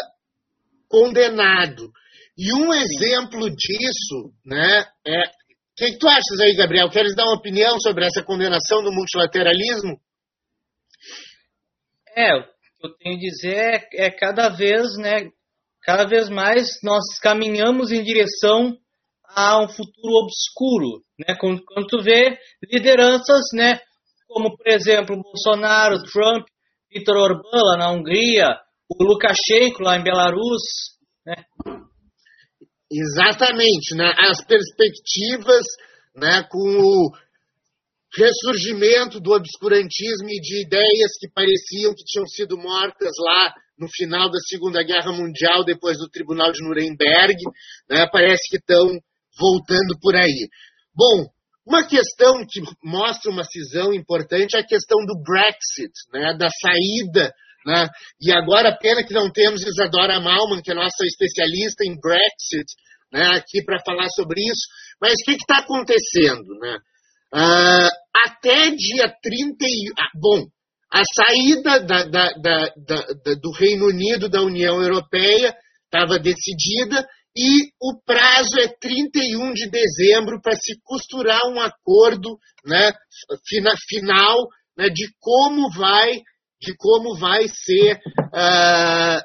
[0.88, 1.92] condenado.
[2.38, 5.38] E um exemplo disso né, é.
[5.78, 6.90] O que, que tu achas aí, Gabriel?
[6.90, 9.96] Queres dar uma opinião sobre essa condenação do multilateralismo?
[12.16, 15.30] É, o que eu tenho a dizer é, é cada vez né,
[15.84, 18.76] cada vez mais nós caminhamos em direção
[19.36, 21.36] a um futuro obscuro, né?
[21.40, 22.40] Quando, quando tu vê
[22.72, 23.80] lideranças, né?
[24.28, 26.48] Como por exemplo Bolsonaro, Trump,
[26.92, 28.58] Viktor Orbán lá na Hungria,
[28.90, 30.97] o Lukashenko lá em Belarus?
[32.92, 34.14] Exatamente, né?
[34.30, 35.66] As perspectivas,
[36.16, 36.44] né?
[36.50, 37.12] Com o
[38.16, 44.30] ressurgimento do obscurantismo e de ideias que pareciam que tinham sido mortas lá no final
[44.32, 47.36] da Segunda Guerra Mundial, depois do Tribunal de Nuremberg,
[47.90, 48.88] né, parece que estão
[49.38, 50.50] voltando por aí.
[50.96, 51.28] Bom,
[51.66, 57.32] uma questão que mostra uma cisão importante é a questão do Brexit, né, da saída.
[57.68, 57.86] Né,
[58.22, 62.66] e agora, pena que não temos Isadora Malman, que é nossa especialista em Brexit,
[63.12, 64.66] né, aqui para falar sobre isso.
[65.02, 66.48] Mas o que está acontecendo?
[66.62, 66.78] Né?
[67.36, 67.90] Uh,
[68.26, 69.94] até dia 31.
[70.00, 70.46] Ah, bom,
[70.94, 73.06] a saída da, da, da,
[73.42, 75.54] do Reino Unido da União Europeia
[75.84, 82.94] estava decidida e o prazo é 31 de dezembro para se costurar um acordo né,
[83.90, 86.22] final né, de como vai
[86.62, 89.22] de como vai ser uh,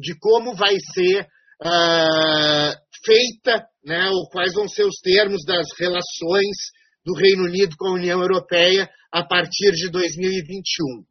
[0.00, 1.22] de como vai ser
[1.62, 6.56] uh, feita né, ou quais vão ser os termos das relações
[7.04, 11.04] do Reino Unido com a União Europeia a partir de 2021.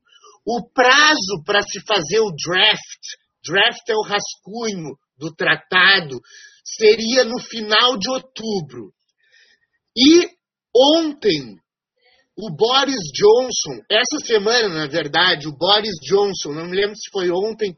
[0.45, 3.03] O prazo para se fazer o draft,
[3.45, 6.19] draft é o rascunho do tratado,
[6.63, 8.93] seria no final de outubro.
[9.95, 10.29] E
[10.73, 11.57] ontem,
[12.41, 17.29] o Boris Johnson, essa semana, na verdade, o Boris Johnson, não me lembro se foi
[17.29, 17.71] ontem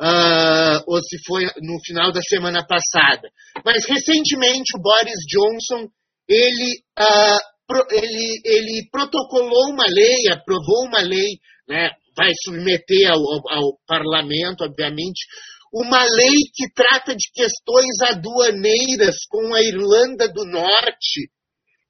[0.00, 3.28] uh, ou se foi no final da semana passada,
[3.64, 5.88] mas recentemente o Boris Johnson
[6.28, 7.58] ele uh,
[7.92, 14.64] ele, ele protocolou uma lei, aprovou uma lei, né, vai submeter ao, ao, ao parlamento,
[14.64, 15.26] obviamente,
[15.72, 21.30] uma lei que trata de questões aduaneiras com a Irlanda do Norte,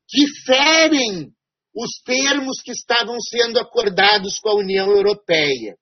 [0.09, 1.33] que ferem
[1.79, 5.77] os termos que estavam sendo acordados com a União Europeia.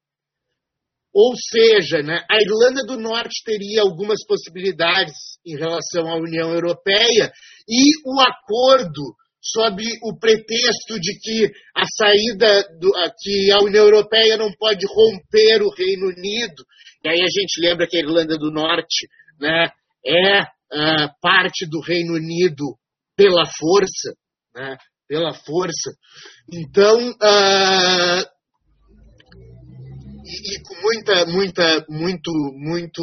[1.15, 7.33] Ou seja, né, a Irlanda do Norte teria algumas possibilidades em relação à União Europeia
[7.67, 14.37] e o acordo sob o pretexto de que a saída, do, que a União Europeia
[14.37, 16.63] não pode romper o Reino Unido.
[17.03, 19.09] E aí a gente lembra que a Irlanda do Norte
[19.41, 19.71] né,
[20.05, 22.77] é uh, parte do Reino Unido
[23.17, 24.13] pela força,
[24.55, 24.77] né,
[25.09, 25.93] pela força.
[26.53, 28.25] Então, uh,
[30.25, 33.03] e, e, com muita, muita, muito, muito,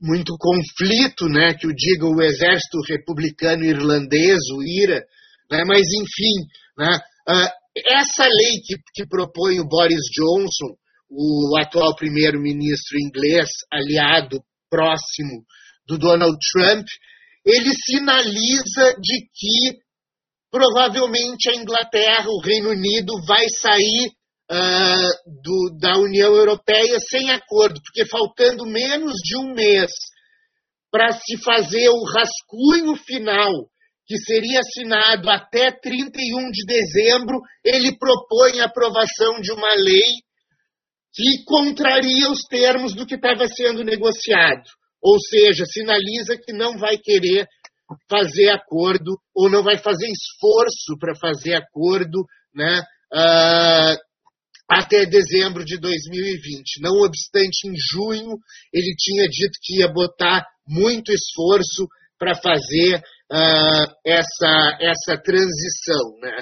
[0.00, 5.02] muito conflito, né, que o diga o exército republicano irlandês, o IRA,
[5.50, 5.62] né?
[5.66, 6.46] Mas, enfim,
[6.78, 6.98] né?
[7.28, 10.76] Uh, essa lei que, que propõe o Boris Johnson,
[11.10, 14.40] o atual primeiro-ministro inglês, aliado
[14.70, 15.44] próximo
[15.86, 16.86] do Donald Trump,
[17.44, 19.83] ele sinaliza de que
[20.54, 24.06] provavelmente a Inglaterra, o Reino Unido, vai sair
[24.52, 29.90] uh, do, da União Europeia sem acordo, porque faltando menos de um mês
[30.92, 33.50] para se fazer o rascunho final
[34.06, 40.06] que seria assinado até 31 de dezembro, ele propõe a aprovação de uma lei
[41.12, 44.70] que contraria os termos do que estava sendo negociado.
[45.02, 47.48] Ou seja, sinaliza que não vai querer
[48.08, 52.24] fazer acordo ou não vai fazer esforço para fazer acordo
[52.54, 52.80] né,
[53.12, 53.96] uh,
[54.68, 56.80] até dezembro de 2020.
[56.80, 58.38] Não obstante, em junho,
[58.72, 61.86] ele tinha dito que ia botar muito esforço
[62.18, 66.18] para fazer uh, essa, essa transição.
[66.20, 66.38] Né?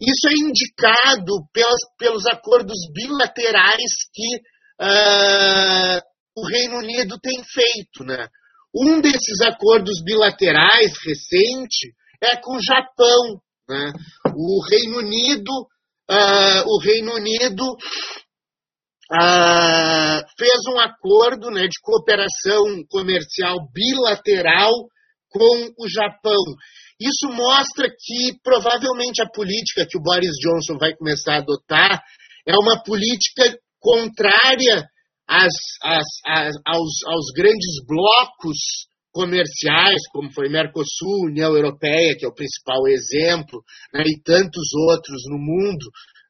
[0.00, 4.36] Isso é indicado pelas, pelos acordos bilaterais que
[4.80, 6.00] uh,
[6.36, 8.04] o Reino Unido tem feito.
[8.04, 8.26] Né?
[8.74, 13.40] Um desses acordos bilaterais recente é com o Japão.
[13.68, 13.92] Né?
[14.34, 15.50] O Reino Unido,
[16.10, 17.64] uh, o Reino Unido
[19.12, 24.72] uh, fez um acordo né, de cooperação comercial bilateral
[25.28, 26.42] com o Japão.
[27.00, 32.02] Isso mostra que provavelmente a política que o Boris Johnson vai começar a adotar
[32.46, 34.86] é uma política contrária
[35.28, 43.62] aos, aos grandes blocos comerciais, como foi Mercosul, União Europeia, que é o principal exemplo,
[43.92, 45.86] né, e tantos outros no mundo,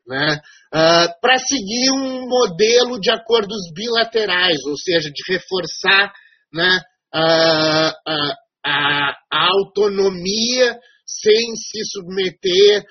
[0.06, 0.40] né,
[0.74, 6.12] uh, para seguir um modelo de acordos bilaterais, ou seja, de reforçar
[6.52, 6.80] né,
[7.14, 8.34] uh, uh,
[8.64, 10.76] a, a autonomia
[11.06, 12.84] sem se submeter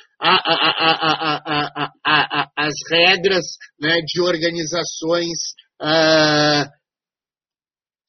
[2.55, 3.45] às regras
[3.79, 5.37] né, de organizações
[5.81, 6.69] uh,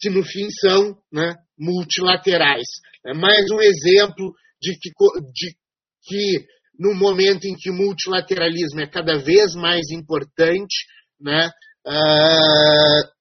[0.00, 2.68] que, no fim, são né, multilaterais.
[3.06, 4.90] É mais um exemplo de que,
[5.32, 5.56] de
[6.04, 6.46] que,
[6.78, 10.74] no momento em que o multilateralismo é cada vez mais importante,
[11.20, 11.50] né,
[11.86, 13.12] uh,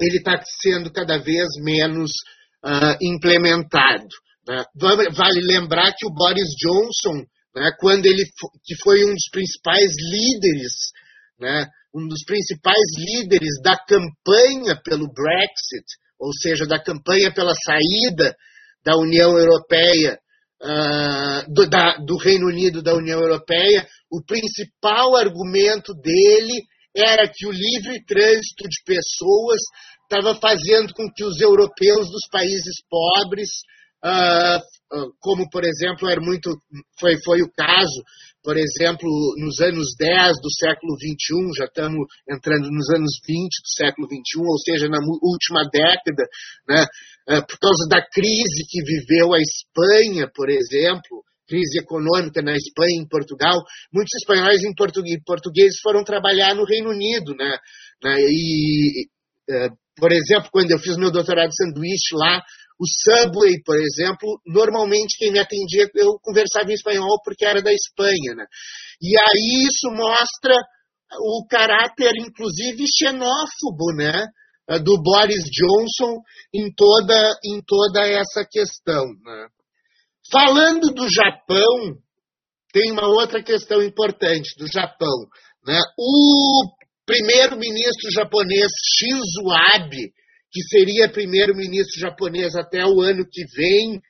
[0.00, 2.10] ele está sendo cada vez menos
[2.64, 4.08] uh, implementado.
[4.46, 4.64] Né?
[4.74, 8.24] Vale lembrar que o Boris Johnson, né, quando ele
[8.64, 10.72] que foi um dos principais líderes,
[11.38, 11.68] né,
[11.98, 15.84] um dos principais líderes da campanha pelo Brexit,
[16.18, 18.34] ou seja, da campanha pela saída
[18.84, 20.18] da União Europeia,
[20.62, 26.62] uh, do, da, do Reino Unido da União Europeia, o principal argumento dele
[26.94, 29.60] era que o livre trânsito de pessoas
[30.02, 33.48] estava fazendo com que os europeus dos países pobres,
[35.20, 36.56] como por exemplo era muito,
[36.98, 38.02] foi, foi o caso,
[38.42, 43.68] por exemplo, nos anos 10 do século 21, já estamos entrando nos anos 20 do
[43.76, 46.24] século 21, ou seja, na última década,
[46.66, 46.86] né,
[47.28, 52.96] uh, por causa da crise que viveu a Espanha, por exemplo, crise econômica na Espanha
[52.96, 57.56] e em Portugal, muitos espanhóis e portugueses foram trabalhar no Reino Unido, né?
[58.04, 59.08] né e,
[59.96, 62.42] por exemplo, quando eu fiz meu doutorado de sanduíche lá,
[62.78, 67.72] o Subway, por exemplo, normalmente quem me atendia, eu conversava em espanhol porque era da
[67.72, 68.34] Espanha.
[68.36, 68.44] Né?
[69.02, 70.54] E aí isso mostra
[71.20, 74.26] o caráter, inclusive, xenófobo né?
[74.84, 76.20] do Boris Johnson
[76.54, 79.06] em toda, em toda essa questão.
[79.24, 79.48] Né?
[80.30, 81.96] Falando do Japão,
[82.72, 85.26] tem uma outra questão importante do Japão.
[85.66, 85.80] Né?
[85.98, 86.76] O
[87.06, 88.68] primeiro-ministro japonês
[88.98, 90.12] Shinzo Abe,
[90.50, 94.00] que seria primeiro-ministro japonês até o ano que vem,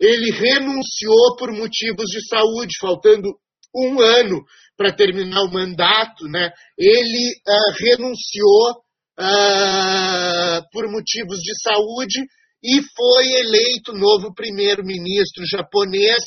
[0.00, 3.28] ele renunciou por motivos de saúde, faltando
[3.74, 4.44] um ano
[4.76, 6.50] para terminar o mandato, né?
[6.78, 8.70] Ele uh, renunciou
[9.18, 12.20] uh, por motivos de saúde
[12.62, 16.22] e foi eleito novo primeiro-ministro japonês.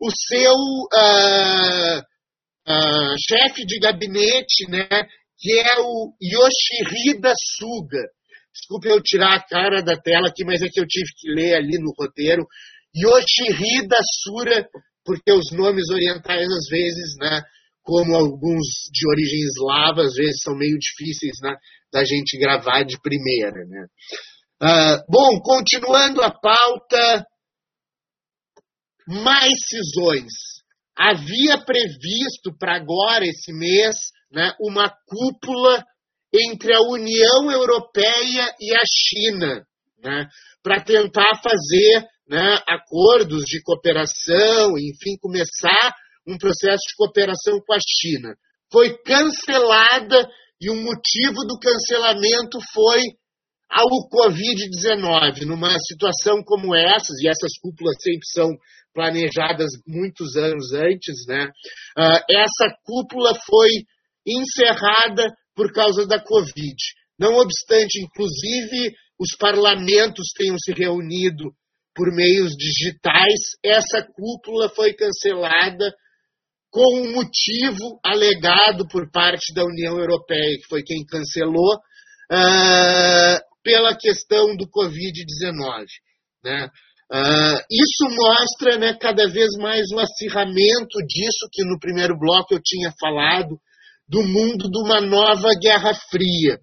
[0.00, 2.02] O seu uh,
[3.28, 4.86] chefe de gabinete, né,
[5.38, 8.04] que é o Yoshihida Suga.
[8.58, 11.54] Desculpe eu tirar a cara da tela aqui, mas é que eu tive que ler
[11.54, 12.44] ali no roteiro.
[12.94, 14.68] Yoshihida Sura,
[15.04, 17.40] porque os nomes orientais, às vezes, né,
[17.82, 21.54] como alguns de origem eslava, às vezes são meio difíceis né,
[21.92, 23.64] da gente gravar de primeira.
[23.64, 23.86] Né?
[24.60, 27.24] Uh, bom, continuando a pauta,
[29.06, 30.32] mais cisões.
[30.96, 33.96] Havia previsto para agora, esse mês,
[34.32, 35.84] né, uma cúpula
[36.32, 39.66] entre a União Europeia e a China,
[40.02, 40.26] né,
[40.62, 45.94] para tentar fazer né, acordos de cooperação, enfim, começar
[46.26, 48.34] um processo de cooperação com a China.
[48.70, 50.28] Foi cancelada
[50.60, 53.00] e o motivo do cancelamento foi
[53.70, 55.46] ao Covid-19.
[55.46, 58.50] Numa situação como essa, e essas cúpulas sempre são
[58.92, 61.46] planejadas muitos anos antes, né,
[61.96, 63.70] uh, essa cúpula foi
[64.26, 66.76] encerrada por causa da Covid.
[67.18, 71.50] Não obstante, inclusive, os parlamentos tenham se reunido
[71.96, 73.40] por meios digitais.
[73.64, 75.92] Essa cúpula foi cancelada
[76.70, 83.96] com um motivo alegado por parte da União Europeia, que foi quem cancelou, uh, pela
[83.96, 85.86] questão do Covid-19.
[86.44, 86.70] Né?
[87.10, 92.60] Uh, isso mostra né, cada vez mais o acirramento disso que no primeiro bloco eu
[92.62, 93.58] tinha falado,
[94.08, 96.58] do mundo de uma nova Guerra Fria.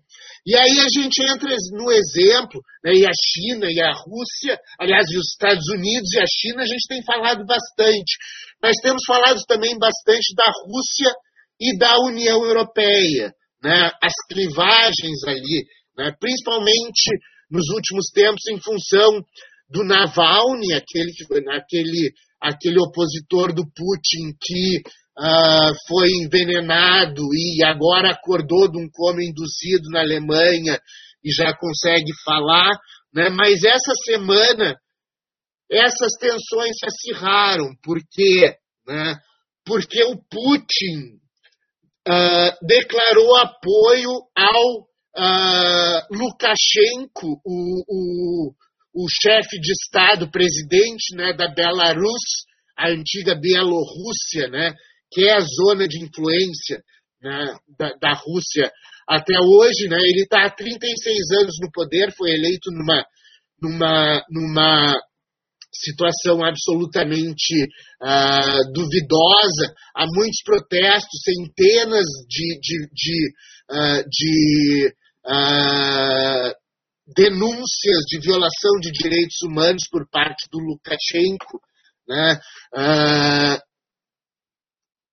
[0.46, 5.10] E aí a gente entra no exemplo, né, e a China e a Rússia, aliás,
[5.10, 8.18] e os Estados Unidos e a China, a gente tem falado bastante.
[8.62, 11.12] Mas temos falado também bastante da Rússia
[11.60, 13.34] e da União Europeia,
[13.64, 15.66] né, as clivagens ali,
[15.98, 17.10] né, principalmente
[17.50, 19.24] nos últimos tempos em função
[19.70, 21.12] do Navalny, aquele,
[21.52, 24.82] aquele, aquele opositor do Putin que
[25.18, 30.80] uh, foi envenenado e agora acordou de um coma induzido na Alemanha
[31.24, 32.72] e já consegue falar,
[33.13, 33.30] né?
[33.30, 34.76] mas essa semana
[35.70, 37.76] essas tensões se acirraram.
[37.82, 38.55] Por quê?
[38.88, 39.16] Né?
[39.66, 41.18] Porque o Putin
[42.07, 44.82] uh, declarou apoio ao
[45.18, 48.53] uh, Lukashenko, o, o,
[48.93, 52.45] o chefe de Estado, presidente né, da Belarus,
[52.78, 54.74] a antiga Bielorrússia, né,
[55.16, 56.84] que é a zona de influência
[57.22, 58.70] né, da, da, Rússia
[59.07, 59.88] até hoje.
[59.88, 63.05] Né, ele está há 36 anos no poder, foi eleito numa,
[63.61, 64.93] numa, numa
[65.74, 67.63] situação absolutamente
[68.03, 69.74] uh, duvidosa.
[69.95, 73.34] Há muitos protestos, centenas de, de, de,
[73.72, 74.93] uh, de
[75.28, 76.53] uh,
[77.16, 81.61] denúncias de violação de direitos humanos por parte do Lukashenko.
[82.05, 82.38] Né?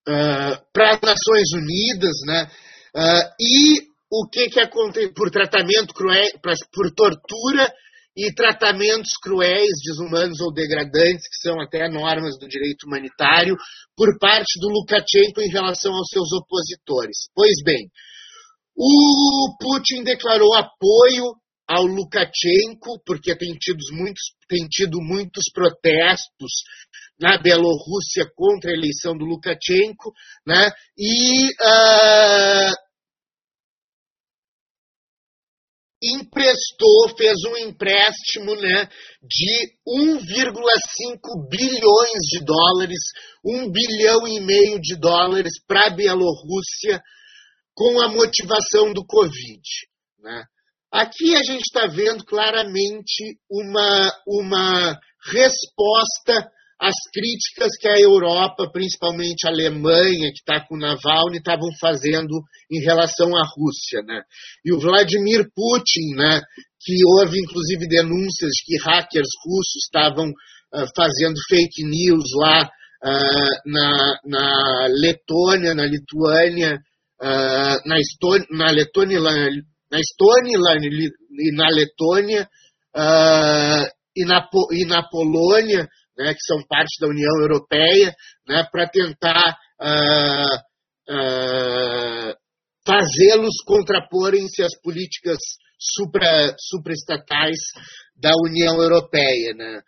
[0.08, 2.50] Uh, para as Nações Unidas, né?
[2.94, 6.28] Uh, e o que, que acontece por tratamento cruel,
[6.72, 7.72] por tortura
[8.16, 13.56] e tratamentos cruéis, desumanos ou degradantes, que são até normas do direito humanitário,
[13.96, 17.16] por parte do Lukashenko em relação aos seus opositores.
[17.34, 17.88] Pois bem,
[18.76, 21.32] o Putin declarou apoio
[21.72, 26.52] ao Lukashenko, porque tem tido muitos, tem tido muitos protestos
[27.18, 30.12] na Bielorrússia contra a eleição do Lukashenko,
[30.46, 30.70] né?
[30.98, 32.74] e uh,
[36.02, 38.88] emprestou, fez um empréstimo né,
[39.22, 42.98] de 1,5 bilhões de dólares,
[43.44, 47.00] 1 bilhão e meio de dólares para a Bielorrússia
[47.74, 49.62] com a motivação do Covid.
[50.18, 50.44] Né?
[50.92, 55.00] Aqui a gente está vendo claramente uma, uma
[55.32, 61.70] resposta às críticas que a Europa, principalmente a Alemanha, que está com o Navalny, estavam
[61.80, 64.02] fazendo em relação à Rússia.
[64.02, 64.20] Né?
[64.64, 66.42] E o Vladimir Putin, né,
[66.80, 73.70] que houve inclusive denúncias de que hackers russos estavam uh, fazendo fake news lá uh,
[73.70, 76.78] na, na Letônia, na Lituânia,
[77.22, 79.20] uh, na, Estônia, na Letônia
[79.92, 80.56] na Estônia
[81.38, 82.48] e na Letônia
[82.96, 83.84] uh,
[84.16, 85.86] e, na, e na Polônia,
[86.16, 88.14] né, que são parte da União Europeia,
[88.48, 90.56] né, para tentar uh,
[91.10, 92.34] uh,
[92.86, 95.38] fazê-los contraporem-se às políticas
[95.78, 97.58] supra, supraestatais
[98.16, 99.52] da União Europeia.
[99.54, 99.82] Né.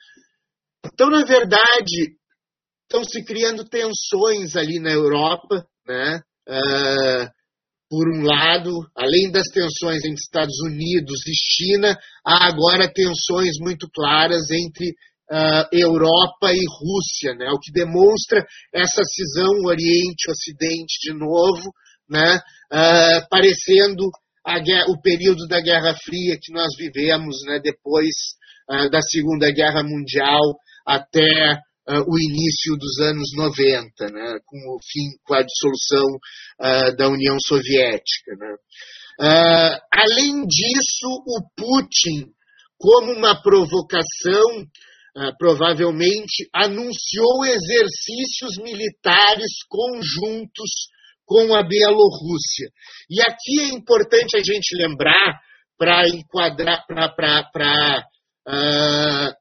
[0.85, 2.15] Então, na verdade,
[2.83, 6.21] estão se criando tensões ali na Europa, né?
[6.47, 7.44] Uh,
[7.89, 13.89] por um lado, além das tensões entre Estados Unidos e China, há agora tensões muito
[13.93, 14.89] claras entre
[15.31, 17.51] uh, Europa e Rússia, né?
[17.51, 21.73] o que demonstra essa cisão Oriente-Ocidente de novo,
[22.09, 22.41] né?
[22.73, 24.11] Uh, parecendo
[24.45, 24.57] a,
[24.91, 27.61] o período da Guerra Fria que nós vivemos né?
[27.63, 28.15] depois
[28.71, 30.41] uh, da Segunda Guerra Mundial
[30.87, 31.59] até
[31.89, 36.07] uh, o início dos anos 90, né, com o fim, com a dissolução
[36.61, 38.37] uh, da União Soviética.
[38.39, 38.55] Né.
[39.21, 42.31] Uh, além disso, o Putin,
[42.79, 44.67] como uma provocação,
[45.39, 50.89] provavelmente anunciou exercícios militares conjuntos
[51.25, 52.69] com a Bielorrússia.
[53.09, 55.41] E aqui é importante a gente lembrar
[55.79, 58.05] para enquadrar, para
[58.49, 59.35] uh,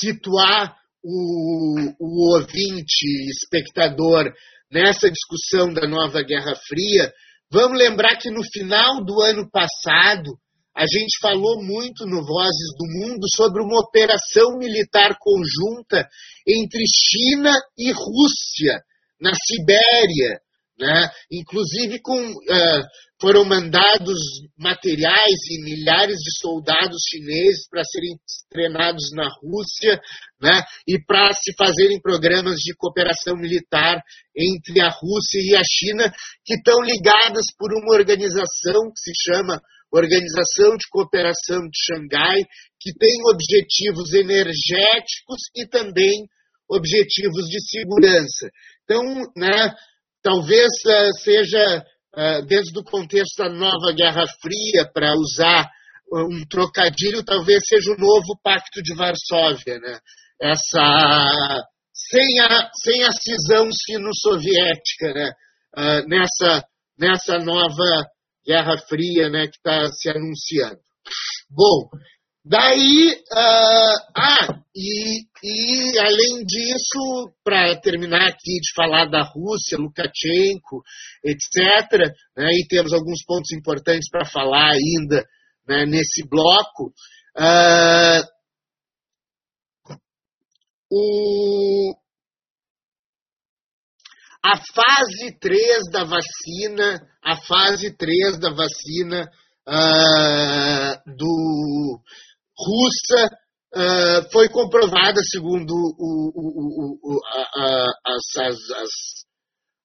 [0.00, 0.76] situar
[1.08, 4.30] o, o ouvinte, espectador,
[4.70, 7.10] nessa discussão da nova Guerra Fria,
[7.50, 10.38] vamos lembrar que no final do ano passado,
[10.76, 16.06] a gente falou muito no Vozes do Mundo sobre uma operação militar conjunta
[16.46, 18.82] entre China e Rússia,
[19.18, 20.40] na Sibéria,
[20.78, 21.08] né?
[21.30, 22.82] inclusive com, uh,
[23.20, 24.18] foram mandados
[24.56, 28.16] materiais e milhares de soldados chineses para serem
[28.48, 30.00] treinados na Rússia
[30.40, 30.62] né?
[30.86, 34.00] e para se fazerem programas de cooperação militar
[34.36, 36.12] entre a Rússia e a China,
[36.44, 39.60] que estão ligadas por uma organização que se chama
[39.90, 42.42] Organização de Cooperação de Xangai,
[42.78, 46.28] que tem objetivos energéticos e também
[46.68, 48.50] objetivos de segurança.
[48.84, 49.02] Então,
[49.34, 49.74] né,
[50.22, 55.68] talvez uh, seja, uh, dentro do contexto da nova Guerra Fria, para usar
[56.12, 59.78] um trocadilho, talvez seja o novo Pacto de Varsóvia.
[59.78, 59.98] Né?
[60.40, 65.32] Essa, sem, a, sem a cisão sino-soviética né?
[65.76, 66.64] Uh, nessa,
[66.98, 68.06] nessa nova
[68.46, 70.80] Guerra Fria né, que está se anunciando.
[71.50, 71.88] Bom,
[72.48, 80.82] Daí, uh, ah, e, e além disso, para terminar aqui de falar da Rússia, Lukashenko,
[81.22, 85.26] etc., né, e temos alguns pontos importantes para falar ainda
[85.68, 86.90] né, nesse bloco,
[87.36, 88.24] uh,
[90.90, 91.94] o,
[94.42, 99.30] a fase 3 da vacina, a fase 3 da vacina
[99.68, 102.00] uh, do
[102.58, 103.26] russa
[103.74, 108.58] uh, foi comprovada, segundo o, o, o, a, as, as,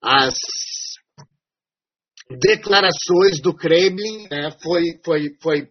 [0.02, 0.34] as,
[2.40, 5.68] declarações do Kremlin, né, foi, foi, foi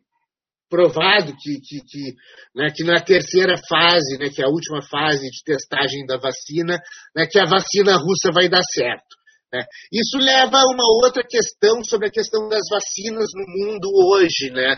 [0.68, 2.14] provado que, que, que,
[2.54, 6.80] né, que, na terceira fase, né, que é a última fase de testagem da vacina,
[7.16, 9.21] né, que a vacina russa vai dar certo.
[9.52, 9.64] Né?
[9.92, 14.76] Isso leva a uma outra questão sobre a questão das vacinas no mundo hoje, né?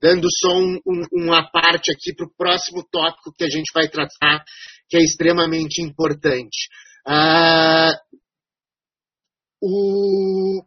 [0.00, 3.88] dando só um, um, uma parte aqui para o próximo tópico que a gente vai
[3.88, 4.44] tratar,
[4.88, 6.68] que é extremamente importante.
[7.06, 7.92] Ah,
[9.62, 10.62] o,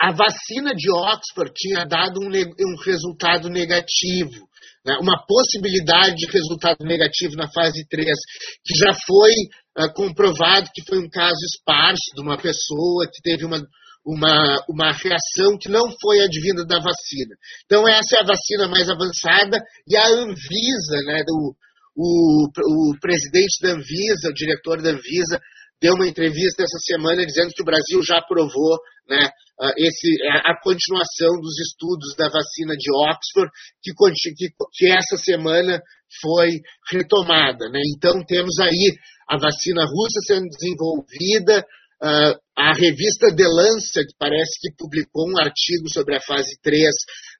[0.00, 4.48] a vacina de Oxford tinha dado um, um resultado negativo
[4.84, 8.06] né, uma possibilidade de resultado negativo na fase 3,
[8.64, 9.32] que já foi
[9.78, 13.60] uh, comprovado que foi um caso esparso de uma pessoa que teve uma,
[14.04, 17.34] uma, uma reação que não foi advinda da vacina.
[17.64, 21.54] Então, essa é a vacina mais avançada e a Anvisa, né, do,
[21.96, 25.40] o, o presidente da Anvisa, o diretor da Anvisa,
[25.80, 28.78] deu uma entrevista essa semana dizendo que o Brasil já aprovou
[29.08, 29.30] né,
[29.76, 33.50] esse, a continuação dos estudos da vacina de Oxford,
[33.82, 33.92] que,
[34.34, 35.80] que, que essa semana
[36.20, 37.68] foi retomada.
[37.68, 37.80] Né?
[37.94, 38.94] Então, temos aí
[39.28, 41.64] a vacina russa sendo desenvolvida,
[42.56, 46.88] a revista The Lancet, que parece que publicou um artigo sobre a fase 3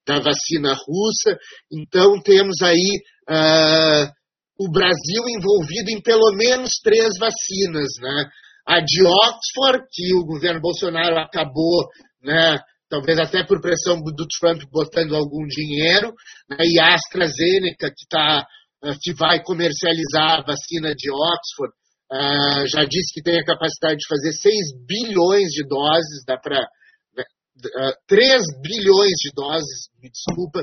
[0.06, 1.38] da vacina russa.
[1.72, 4.10] Então, temos aí uh,
[4.58, 8.30] o Brasil envolvido em pelo menos três vacinas, né?
[8.66, 11.88] A de Oxford, que o governo Bolsonaro acabou,
[12.22, 12.58] né,
[12.88, 16.12] talvez até por pressão do Trump botando algum dinheiro,
[16.48, 18.44] né, e a AstraZeneca, que, tá,
[18.84, 21.72] eh, que vai comercializar a vacina de Oxford,
[22.12, 26.60] uh, já disse que tem a capacidade de fazer 6 bilhões de doses, dá para
[26.60, 30.62] uh, 3 bilhões de doses, me desculpa,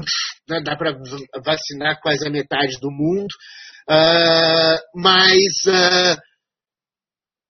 [0.49, 0.97] né, dá para
[1.43, 3.33] vacinar quase a metade do mundo.
[3.89, 5.53] Uh, mas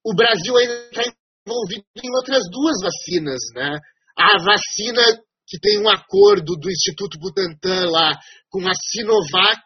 [0.05, 1.01] o Brasil ainda está
[1.47, 3.79] envolvido em outras duas vacinas, né?
[4.17, 5.03] A vacina
[5.47, 9.61] que tem um acordo do Instituto Butantan lá com a Sinovac,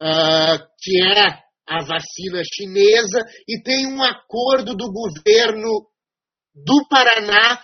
[0.00, 5.88] uh, que é a vacina chinesa, e tem um acordo do governo
[6.54, 7.60] do Paraná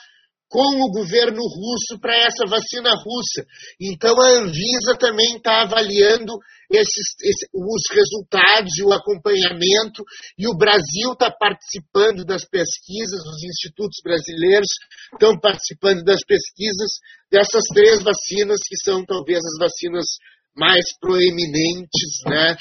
[0.49, 3.45] com o governo russo para essa vacina russa.
[3.81, 6.33] Então a Anvisa também está avaliando
[6.71, 10.05] esses, esse, os resultados e o acompanhamento,
[10.39, 14.69] e o Brasil está participando das pesquisas, os institutos brasileiros
[15.13, 16.91] estão participando das pesquisas
[17.31, 20.07] dessas três vacinas, que são talvez as vacinas
[20.55, 22.57] mais proeminentes né,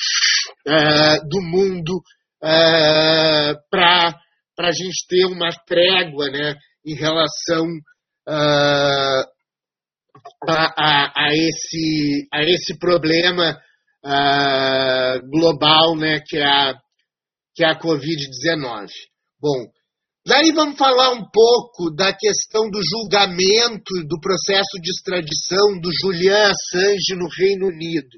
[0.67, 1.97] uh, do mundo
[2.43, 4.15] uh, para
[4.59, 6.55] a gente ter uma trégua né,
[6.87, 9.23] em relação uh,
[10.47, 13.59] a, a, a, esse, a esse problema
[14.05, 16.73] uh, global né, que é a,
[17.53, 18.87] que é a Covid-19.
[19.41, 19.67] Bom,
[20.25, 26.51] daí vamos falar um pouco da questão do julgamento do processo de extradição do Julian
[26.51, 28.17] Assange no Reino Unido.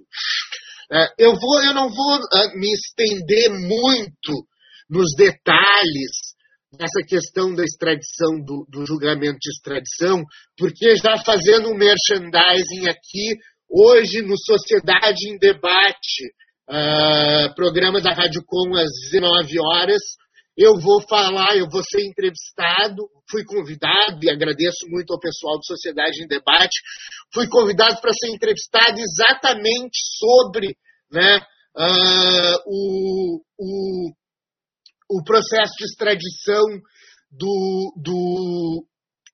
[0.92, 4.48] Uh, eu, vou, eu não vou uh, me estender muito
[4.88, 6.29] nos detalhes
[6.72, 10.24] dessa questão da extradição, do, do, julgamento de extradição,
[10.58, 16.26] porque já fazendo um merchandising aqui, hoje no Sociedade em Debate,
[16.70, 20.02] uh, programa da Rádio Com às 19 horas,
[20.56, 25.66] eu vou falar, eu vou ser entrevistado, fui convidado, e agradeço muito ao pessoal do
[25.66, 26.82] Sociedade em Debate,
[27.34, 30.76] fui convidado para ser entrevistado exatamente sobre
[31.12, 31.38] né,
[31.78, 34.12] uh, o, o,
[35.10, 36.66] o processo de extradição
[37.32, 38.86] do, do,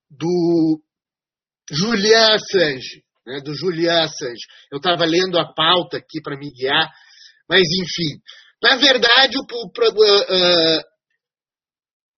[0.10, 0.82] do
[1.72, 4.46] Julian Assange, né, do Julian Assange.
[4.72, 6.90] Eu estava lendo a pauta aqui para me guiar,
[7.50, 8.22] mas enfim.
[8.64, 10.82] Na verdade, o, o uh,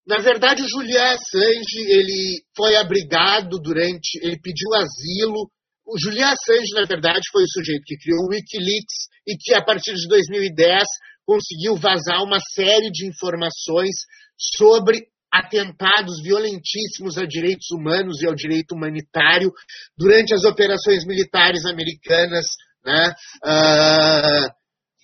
[0.06, 5.50] na verdade, o Julian Assange ele foi abrigado durante, ele pediu asilo.
[5.84, 9.62] O Julian Assange, na verdade, foi o sujeito que criou o WikiLeaks e que, a
[9.62, 10.84] partir de 2010,
[11.28, 13.94] conseguiu vazar uma série de informações
[14.34, 19.52] sobre atentados violentíssimos a direitos humanos e ao direito humanitário
[19.94, 22.46] durante as operações militares americanas
[22.82, 23.12] né,
[23.44, 24.48] uh,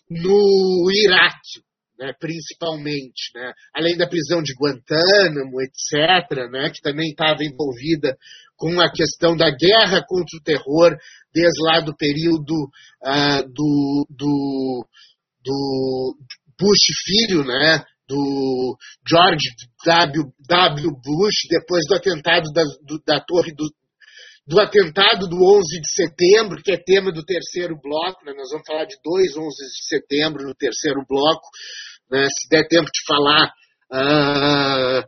[0.09, 1.63] no Iraque
[1.99, 8.17] né, principalmente, né, além da prisão de Guantánamo, etc., né, que também estava envolvida
[8.57, 10.97] com a questão da guerra contra o terror
[11.33, 12.55] desde lá do período
[13.03, 14.87] uh, do, do,
[15.45, 16.17] do
[16.59, 18.77] Bush filho, né, do
[19.09, 19.49] George
[19.85, 20.33] W.
[20.47, 20.91] w.
[21.03, 23.65] Bush, depois do atentado da, do, da torre do,
[24.47, 28.33] do atentado do 11 de setembro, que é tema do terceiro bloco, né?
[28.37, 31.49] nós vamos falar de dois 11 de setembro no terceiro bloco,
[32.11, 32.25] né?
[32.25, 33.53] se der tempo de falar
[33.93, 35.01] uh,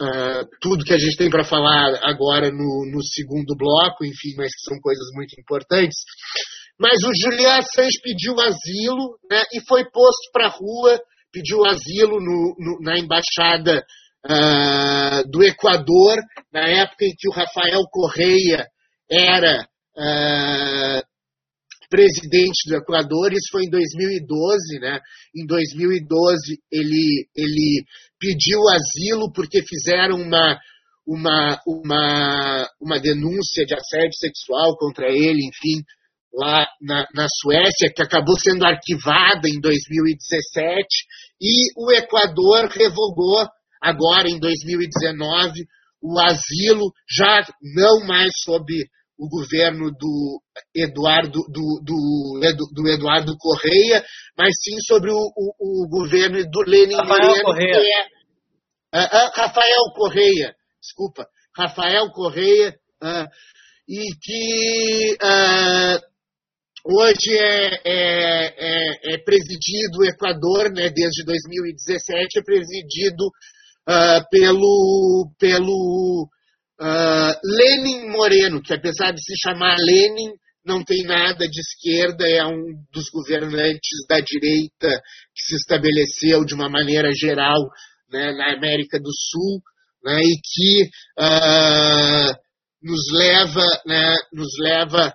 [0.00, 4.50] uh, tudo que a gente tem para falar agora no, no, segundo bloco, enfim, mas
[4.64, 6.00] são coisas muito importantes.
[6.78, 9.42] Mas o Julian Assange pediu asilo né?
[9.52, 11.00] e foi posto para a rua,
[11.32, 13.84] pediu asilo no, no, na embaixada
[14.26, 16.18] uh, do Equador,
[16.52, 18.66] na época em que o Rafael Correia
[19.10, 21.02] era uh,
[21.88, 24.98] presidente do Equador, isso foi em 2012, né?
[25.36, 27.84] Em 2012 ele, ele
[28.18, 30.58] pediu asilo porque fizeram uma,
[31.06, 35.84] uma, uma, uma denúncia de assédio sexual contra ele, enfim,
[36.34, 40.86] lá na, na Suécia, que acabou sendo arquivada em 2017,
[41.40, 43.46] e o Equador revogou
[43.80, 45.64] agora em 2019
[46.02, 48.72] o asilo, já não mais sob
[49.18, 50.42] o governo do
[50.74, 54.04] Eduardo, do, do, do Eduardo Correia,
[54.36, 57.80] mas sim sobre o, o, o governo do Lenin Rafael Moreno, Correia.
[57.80, 61.26] que é uh, uh, Rafael Correia, desculpa,
[61.56, 63.28] Rafael Correia, uh,
[63.88, 65.16] e que
[66.84, 73.30] hoje é, é, é, é, presidido o Equador, né, desde 2017, é presidido
[74.30, 76.28] pelo, pelo
[76.80, 80.32] Uh, Lenin Moreno, que apesar de se chamar Lenin,
[80.64, 84.88] não tem nada de esquerda, é um dos governantes da direita
[85.34, 87.60] que se estabeleceu de uma maneira geral
[88.10, 89.60] né, na América do Sul
[90.02, 90.82] né, e que
[91.20, 92.34] uh,
[92.82, 95.14] nos leva, né, nos leva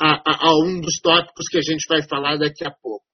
[0.00, 3.04] a, a, um dos tópicos que a gente vai falar daqui a pouco.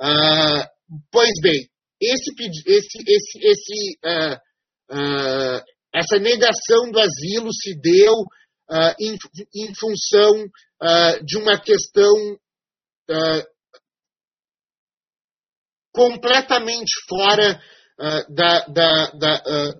[0.00, 0.64] Uh,
[1.10, 1.68] pois bem,
[2.00, 2.30] esse,
[2.66, 3.98] esse, esse, esse
[5.94, 9.16] essa negação do asilo se deu uh, em,
[9.54, 12.12] em, função uh, de uma questão
[13.10, 13.46] uh,
[15.92, 17.62] completamente fora
[18.28, 19.36] da, da, da,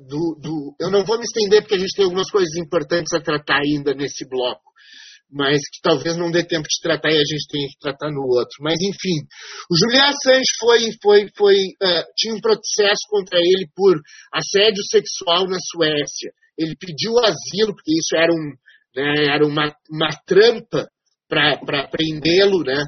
[0.07, 3.21] do, do, Eu não vou me estender porque a gente tem algumas coisas importantes a
[3.21, 4.63] tratar ainda nesse bloco
[5.31, 8.23] mas que talvez não dê tempo de tratar e a gente tenha que tratar no
[8.23, 8.57] outro.
[8.61, 9.27] Mas, enfim,
[9.71, 14.01] o Julian Assange foi, foi, foi, uh, tinha um processo contra ele por
[14.33, 16.31] assédio sexual na Suécia.
[16.57, 18.53] Ele pediu asilo, porque isso era, um,
[18.95, 20.89] né, era uma, uma trampa
[21.29, 22.81] para prendê-lo, né,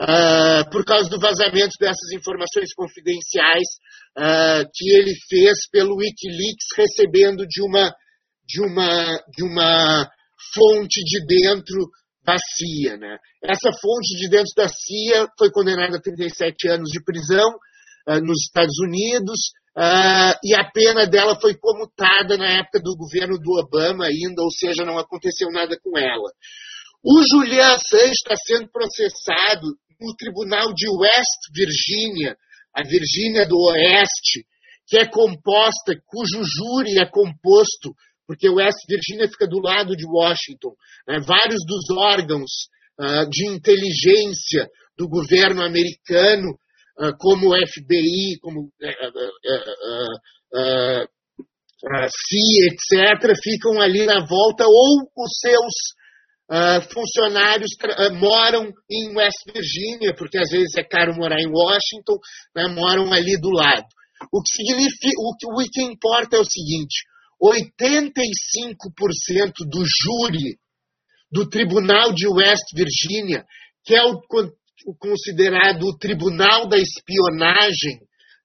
[0.00, 3.68] uh, por causa do vazamento dessas informações confidenciais
[4.18, 7.94] uh, que ele fez pelo Wikileaks, recebendo de uma,
[8.46, 10.10] de uma, de uma
[10.52, 11.90] fonte de dentro
[12.24, 12.96] da CIA.
[12.96, 13.18] Né?
[13.42, 17.50] Essa fonte de dentro da CIA foi condenada a 37 anos de prisão
[18.08, 19.38] uh, nos Estados Unidos
[19.76, 24.50] uh, e a pena dela foi comutada na época do governo do Obama ainda, ou
[24.50, 26.30] seja, não aconteceu nada com ela.
[27.04, 29.66] O Julian Assange está sendo processado
[30.00, 32.36] no tribunal de West Virginia,
[32.74, 34.46] a Virgínia do Oeste,
[34.86, 37.94] que é composta, cujo júri é composto
[38.26, 40.74] porque West Virginia fica do lado de Washington.
[41.06, 41.20] Né?
[41.20, 42.50] Vários dos órgãos
[42.98, 46.50] uh, de inteligência do governo americano,
[46.98, 48.68] uh, como o FBI, como uh,
[52.08, 55.94] CIA, etc., ficam ali na volta, ou os seus
[56.92, 57.70] funcionários
[58.20, 62.18] moram em West Virginia, porque às vezes é caro morar em Washington,
[62.54, 62.68] né?
[62.68, 63.86] moram ali do lado.
[64.30, 67.04] O que significa, o que, o que importa é o seguinte:
[67.42, 70.56] 85% do júri
[71.30, 73.46] do Tribunal de West Virginia,
[73.84, 74.20] que é o,
[74.86, 78.00] o considerado o Tribunal da Espionagem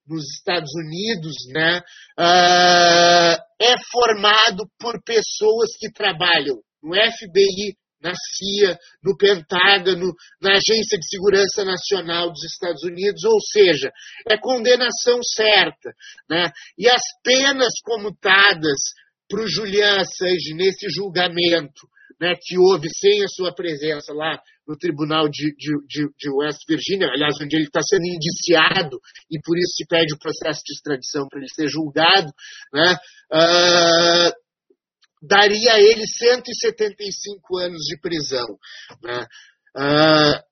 [0.07, 1.81] nos Estados Unidos, né,
[2.19, 10.97] uh, é formado por pessoas que trabalham no FBI, na CIA, no Pentágono, na Agência
[10.97, 13.91] de Segurança Nacional dos Estados Unidos, ou seja,
[14.30, 15.91] é condenação certa.
[16.30, 16.50] Né?
[16.78, 18.78] E as penas comutadas
[19.30, 21.88] para o Julian Assange nesse julgamento,
[22.20, 27.08] né, que houve sem a sua presença lá no Tribunal de, de, de West Virginia,
[27.08, 29.00] aliás, onde ele está sendo indiciado
[29.32, 32.32] e por isso se pede o processo de extradição para ele ser julgado,
[32.74, 32.97] né,
[33.32, 34.32] uh,
[35.22, 38.47] daria a ele 175 anos de prisão.
[39.03, 39.26] Né?
[39.76, 40.49] Uh,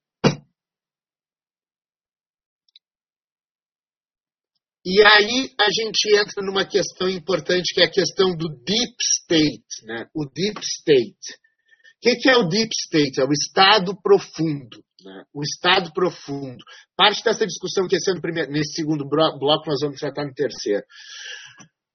[4.90, 9.86] E aí a gente entra numa questão importante que é a questão do deep state,
[9.86, 10.06] né?
[10.16, 11.34] O deep state.
[11.34, 13.20] O que, que é o deep state?
[13.20, 14.82] É o estado profundo.
[15.04, 15.24] Né?
[15.34, 16.64] O estado profundo.
[16.96, 20.84] Parte dessa discussão que esse ano, nesse segundo bloco nós vamos tratar no terceiro.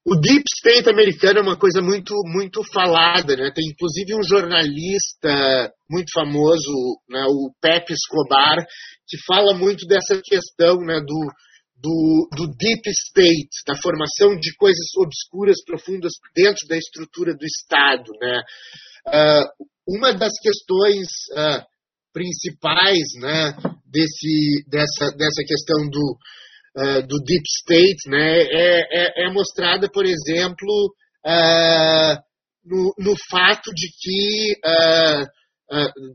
[0.05, 3.53] O deep state americano é uma coisa muito muito falada, né?
[3.55, 6.73] Tem inclusive um jornalista muito famoso,
[7.09, 8.67] né, o Pepe Escobar,
[9.07, 11.31] que fala muito dessa questão, né, do,
[11.77, 18.11] do, do deep state, da formação de coisas obscuras, profundas dentro da estrutura do Estado,
[18.21, 18.41] né?
[19.07, 21.63] Uh, uma das questões uh,
[22.13, 26.17] principais, né, desse, dessa, dessa questão do
[26.77, 30.95] uh, do deep state, né, é, é, é mostrada, por exemplo,
[31.27, 32.17] uh,
[32.65, 35.27] no, no, fato de que uh,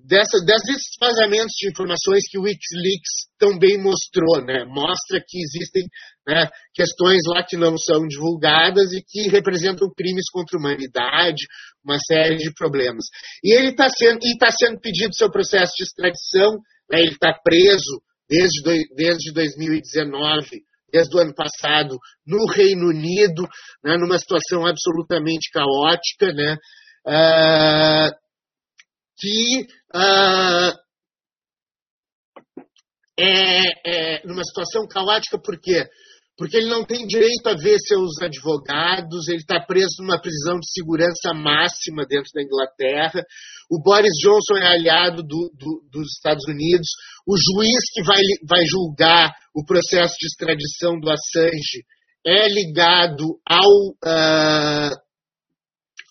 [0.05, 5.83] dessa, desses vazamentos de informações que o Wikileaks também mostrou, né, mostra que existem
[6.27, 11.45] né, questões lá que não são divulgadas e que representam crimes contra a humanidade,
[11.83, 13.05] uma série de problemas.
[13.43, 16.53] E ele está sendo, tá sendo pedido seu processo de extradição,
[16.91, 23.47] né, ele está preso desde, desde 2019, desde o ano passado, no Reino Unido,
[23.83, 26.57] né, numa situação absolutamente caótica, né,
[27.05, 28.11] uh,
[29.17, 29.61] que
[29.95, 30.87] uh,
[33.19, 35.87] é, é, numa situação caótica por quê?
[36.37, 40.71] Porque ele não tem direito a ver seus advogados, ele está preso numa prisão de
[40.71, 43.25] segurança máxima dentro da Inglaterra.
[43.71, 46.87] O Boris Johnson é aliado do, do, dos Estados Unidos.
[47.27, 51.83] O juiz que vai, vai julgar o processo de extradição do Assange
[52.23, 53.69] é ligado ao,
[54.05, 54.95] uh,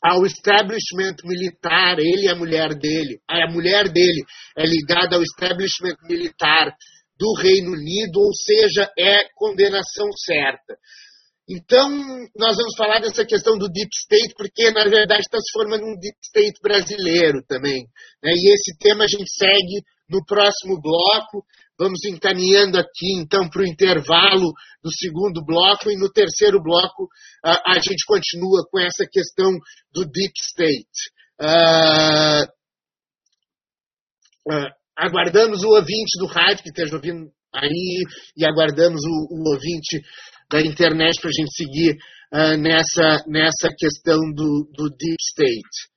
[0.02, 3.20] ao establishment militar, ele e a mulher dele.
[3.28, 4.24] A mulher dele
[4.56, 6.74] é ligada ao establishment militar
[7.18, 10.76] do Reino Unido, ou seja, é condenação certa.
[11.48, 11.88] Então,
[12.36, 15.96] nós vamos falar dessa questão do deep state, porque na verdade está se formando um
[15.96, 17.86] deep state brasileiro também.
[18.20, 18.32] Né?
[18.34, 21.44] E esse tema a gente segue no próximo bloco.
[21.78, 24.52] Vamos encaminhando aqui então para o intervalo
[24.82, 27.06] do segundo bloco, e no terceiro bloco
[27.44, 29.52] a, a gente continua com essa questão
[29.92, 31.12] do deep state.
[31.40, 32.42] Uh,
[34.50, 38.02] uh, aguardamos o ouvinte do rádio que esteja ouvindo aí
[38.36, 40.00] e aguardamos o, o ouvinte
[40.50, 41.96] da internet para a gente seguir
[42.32, 45.96] uh, nessa, nessa questão do, do deep state.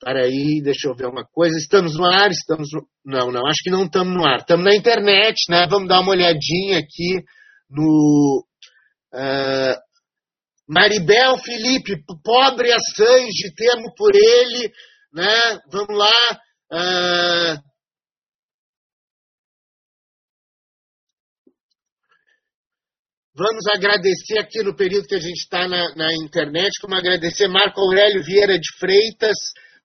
[0.00, 1.56] Para aí, deixa eu ver uma coisa.
[1.58, 2.30] Estamos no ar?
[2.30, 2.86] Estamos no...
[3.04, 4.38] Não, não, acho que não estamos no ar.
[4.38, 5.66] Estamos na internet, né?
[5.68, 7.22] Vamos dar uma olhadinha aqui
[7.68, 8.46] no.
[9.12, 9.76] Uh,
[10.66, 14.72] Maribel Felipe, pobre Assange, temo por ele,
[15.12, 15.60] né?
[15.70, 16.38] Vamos lá.
[16.72, 17.73] Uh,
[23.36, 27.80] Vamos agradecer aqui no período que a gente está na, na, internet, como agradecer Marco
[27.80, 29.34] Aurélio Vieira de Freitas,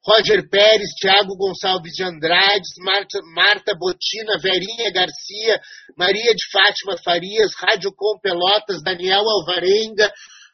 [0.05, 5.59] Roger Pérez, Tiago Gonçalves de Andrade, Marta, Marta Botina, Verinha Garcia,
[5.97, 10.13] Maria de Fátima Farias, Rádio Com Pelotas, Daniel Alvarenga,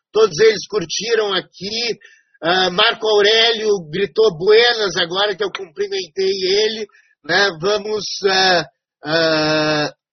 [0.09, 1.99] todos eles curtiram aqui.
[2.41, 6.87] Uh, Marco Aurélio gritou buenas agora que eu cumprimentei ele.
[7.25, 7.49] Né?
[7.59, 8.63] Vamos uh,
[9.05, 10.04] uh,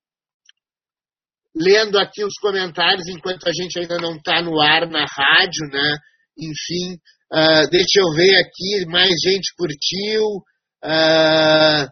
[1.54, 5.96] lendo aqui os comentários enquanto a gente ainda não está no ar na rádio, né?
[6.38, 6.94] Enfim,
[7.32, 10.24] uh, deixa eu ver aqui, mais gente curtiu.
[10.84, 11.86] Uh,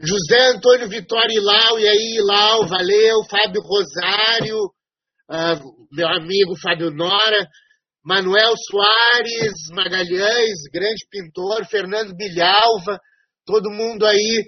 [0.00, 3.24] José Antônio Vitória Ilau, e aí, Ilau, valeu.
[3.28, 4.58] Fábio Rosário,
[5.30, 7.46] uh, meu amigo Fábio Nora.
[8.04, 11.66] Manuel Soares Magalhães, grande pintor.
[11.66, 12.98] Fernando Bilhalva,
[13.44, 14.46] todo mundo aí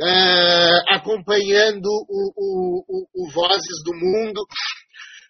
[0.00, 4.40] uh, acompanhando o, o, o, o, Vozes do Mundo.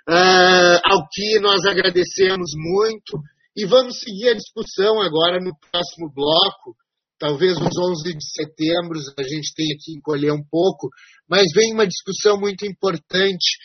[0.08, 3.18] uh, ao que nós agradecemos muito.
[3.56, 6.76] E vamos seguir a discussão agora no próximo bloco.
[7.18, 10.88] Talvez nos 11 de setembro a gente tenha que encolher um pouco,
[11.28, 13.58] mas vem uma discussão muito importante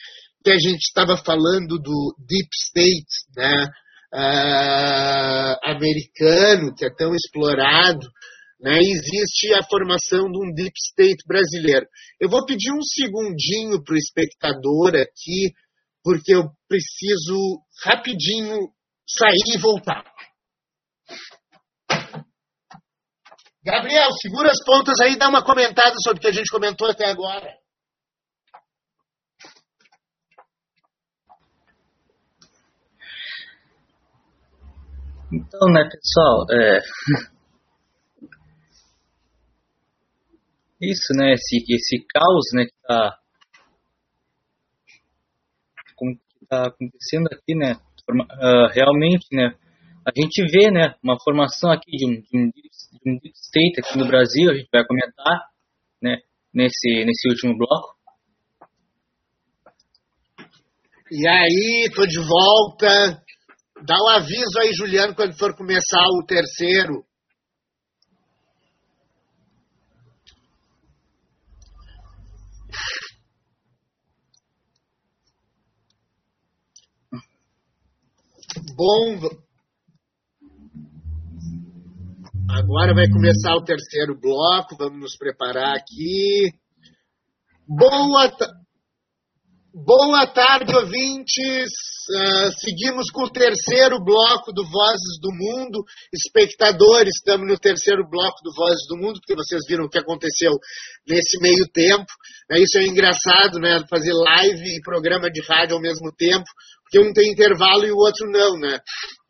[0.43, 3.05] que a gente estava falando do Deep State
[3.37, 3.69] né,
[4.13, 8.05] uh, americano, que é tão explorado,
[8.63, 11.85] né, existe a formação de um Deep State brasileiro.
[12.17, 15.51] Eu vou pedir um segundinho para o espectador aqui,
[16.01, 18.69] porque eu preciso rapidinho
[19.05, 20.05] sair e voltar.
[23.65, 27.07] Gabriel, segura as pontas aí dá uma comentada sobre o que a gente comentou até
[27.07, 27.53] agora.
[35.33, 36.79] Então, né, pessoal, é...
[40.91, 43.17] isso, né, esse, esse caos, né, que tá,
[45.97, 47.73] que tá acontecendo aqui, né,
[48.09, 49.55] uh, realmente, né,
[50.05, 53.79] a gente vê, né, uma formação aqui de um, de um, de um deep state
[53.79, 55.49] aqui no Brasil, a gente vai comentar,
[56.01, 56.17] né,
[56.53, 57.95] nesse, nesse último bloco.
[61.09, 63.21] E aí, tô de volta.
[63.85, 67.05] Dá o um aviso aí, Juliano, quando for começar o terceiro.
[78.71, 79.19] Bom,
[82.49, 86.53] agora vai começar o terceiro bloco, vamos nos preparar aqui.
[87.67, 88.31] Boa,
[89.75, 91.65] Boa tarde, ouvintes.
[92.07, 95.83] Uh, seguimos com o terceiro bloco do Vozes do Mundo.
[96.13, 100.51] Espectadores, estamos no terceiro bloco do Vozes do Mundo, porque vocês viram o que aconteceu
[101.07, 102.05] nesse meio tempo.
[102.51, 103.83] É, isso é engraçado, né?
[103.89, 106.45] Fazer live e programa de rádio ao mesmo tempo,
[106.93, 108.77] porque um tem intervalo e o outro não, né?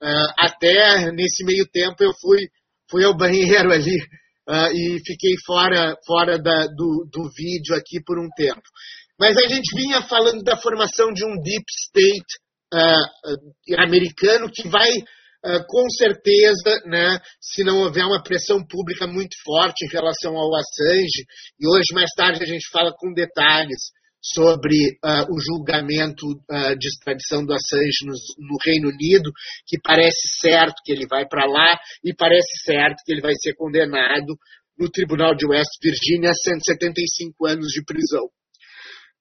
[0.02, 2.50] Uh, até nesse meio tempo eu fui,
[2.92, 3.96] fui ao banheiro ali
[4.50, 8.62] uh, e fiquei fora, fora da, do, do vídeo aqui por um tempo.
[9.18, 12.26] Mas a gente vinha falando da formação de um deep state
[12.74, 14.92] uh, americano que vai,
[15.68, 21.26] com certeza, né, se não houver uma pressão pública muito forte em relação ao Assange,
[21.60, 23.92] e hoje mais tarde a gente fala com detalhes
[24.24, 28.14] sobre uh, o julgamento uh, de extradição do Assange no,
[28.48, 29.30] no, Reino Unido,
[29.68, 33.54] que parece certo que ele vai para lá e parece certo que ele vai ser
[33.56, 34.38] condenado
[34.80, 38.30] no Tribunal de West Virginia a 175 anos de prisão.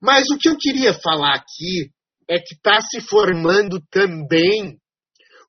[0.01, 1.91] Mas o que eu queria falar aqui
[2.29, 4.79] é que está se formando também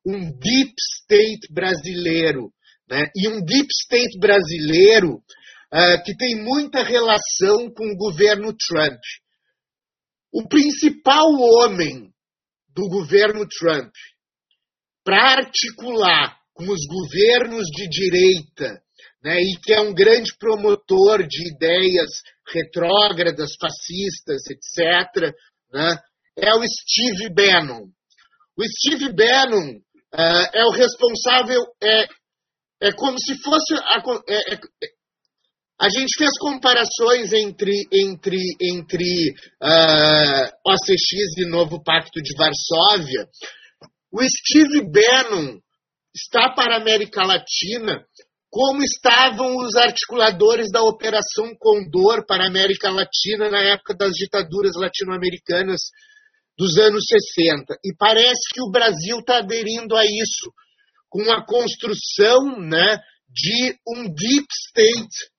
[0.05, 2.51] um deep state brasileiro.
[2.89, 3.05] Né?
[3.15, 5.15] E um deep state brasileiro
[5.73, 8.99] uh, que tem muita relação com o governo Trump.
[10.33, 12.11] O principal homem
[12.69, 13.93] do governo Trump
[15.03, 18.81] para articular com os governos de direita
[19.23, 22.09] né, e que é um grande promotor de ideias
[22.51, 25.33] retrógradas, fascistas, etc.,
[25.71, 25.97] né,
[26.35, 27.85] é o Steve Bannon.
[28.57, 32.07] O Steve Bannon uh, é o responsável, é,
[32.81, 33.75] é como se fosse.
[33.75, 34.59] A, é, é,
[35.83, 39.31] a gente fez comparações entre, entre, entre
[39.61, 43.27] uh, OCX e Novo Pacto de Varsóvia.
[44.09, 45.59] O Steve Bannon
[46.15, 48.01] está para a América Latina
[48.49, 54.75] como estavam os articuladores da Operação Condor para a América Latina na época das ditaduras
[54.77, 55.81] latino-americanas
[56.57, 57.77] dos anos 60.
[57.83, 60.53] E parece que o Brasil está aderindo a isso,
[61.09, 65.32] com a construção né, de um deep state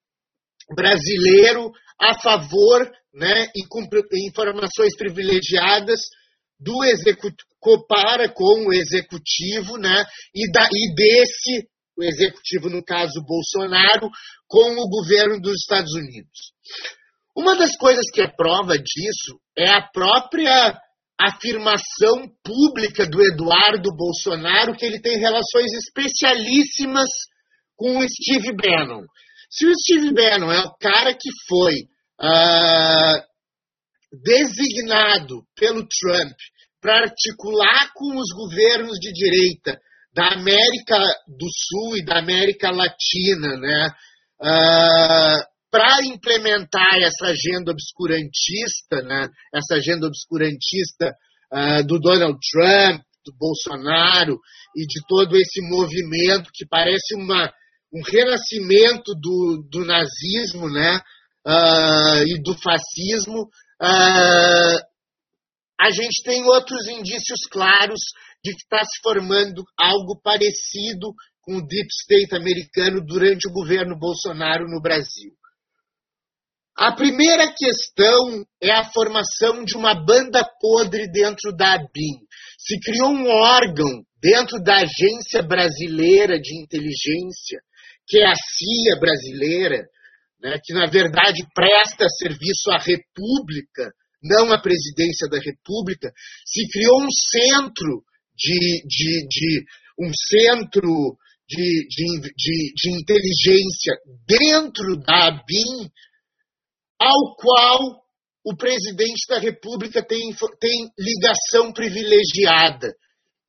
[0.74, 3.80] brasileiro a favor né, e com
[4.12, 6.00] informações privilegiadas
[6.58, 10.04] do executivo, para com o executivo né,
[10.34, 14.10] e, da, e desse o executivo, no caso Bolsonaro,
[14.48, 16.52] com o governo dos Estados Unidos.
[17.36, 20.76] Uma das coisas que é prova disso é a própria
[21.20, 27.08] afirmação pública do Eduardo Bolsonaro que ele tem relações especialíssimas
[27.76, 29.04] com o Steve Bannon.
[29.57, 31.74] Se o Steve Bannon é o cara que foi
[32.20, 33.22] uh,
[34.24, 36.36] designado pelo Trump
[36.80, 39.78] para articular com os governos de direita
[40.12, 40.98] da América
[41.28, 43.90] do Sul e da América Latina, né?
[44.42, 45.38] Uh, ah,
[45.70, 49.28] para implementar essa agenda obscurantista, né?
[49.55, 51.14] essa agenda obscurantista
[51.52, 54.38] uh, do Donald Trump, do Bolsonaro
[54.76, 57.52] e de todo esse movimento que parece uma,
[57.95, 61.01] um renascimento do, do nazismo né?
[61.47, 63.51] Uh, e do fascismo,
[65.78, 68.01] a gente tem outros indícios claros
[68.42, 73.99] de que está se formando algo parecido com o deep state americano durante o governo
[73.99, 75.32] Bolsonaro no Brasil.
[76.76, 82.26] A primeira questão é a formação de uma banda podre dentro da ABIN.
[82.59, 87.61] Se criou um órgão dentro da Agência Brasileira de Inteligência,
[88.07, 89.86] que é a CIA brasileira,
[90.40, 93.92] né, que na verdade presta serviço à República,
[94.22, 96.12] não à presidência da República,
[96.46, 98.02] se criou um centro
[98.36, 99.64] de, de, de
[99.98, 101.16] um centro
[101.48, 102.32] de, de,
[102.74, 103.94] de, inteligência
[104.26, 105.90] dentro da ABIN
[106.98, 108.05] ao qual
[108.44, 112.94] o presidente da República tem, tem ligação privilegiada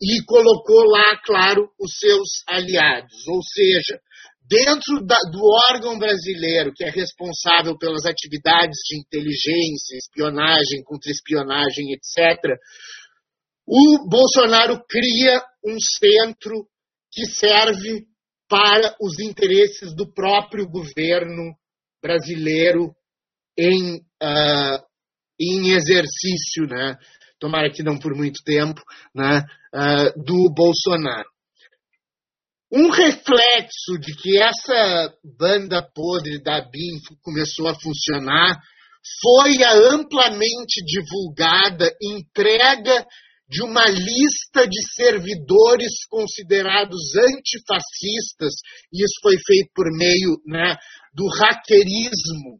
[0.01, 3.27] e colocou lá, claro, os seus aliados.
[3.27, 3.99] Ou seja,
[4.47, 5.39] dentro da, do
[5.71, 12.57] órgão brasileiro que é responsável pelas atividades de inteligência, espionagem, contra-espionagem, etc.,
[13.67, 16.67] o Bolsonaro cria um centro
[17.11, 18.05] que serve
[18.47, 21.55] para os interesses do próprio governo
[21.99, 22.93] brasileiro
[23.57, 24.83] em, uh,
[25.39, 26.95] em exercício, né?
[27.39, 28.81] tomara que não por muito tempo,
[29.13, 29.43] né?
[29.73, 31.29] Uh, do Bolsonaro.
[32.75, 38.59] Um reflexo de que essa banda podre da BIM começou a funcionar
[39.21, 43.05] foi a amplamente divulgada entrega
[43.47, 48.53] de uma lista de servidores considerados antifascistas,
[48.91, 50.75] e isso foi feito por meio né,
[51.13, 52.59] do hackerismo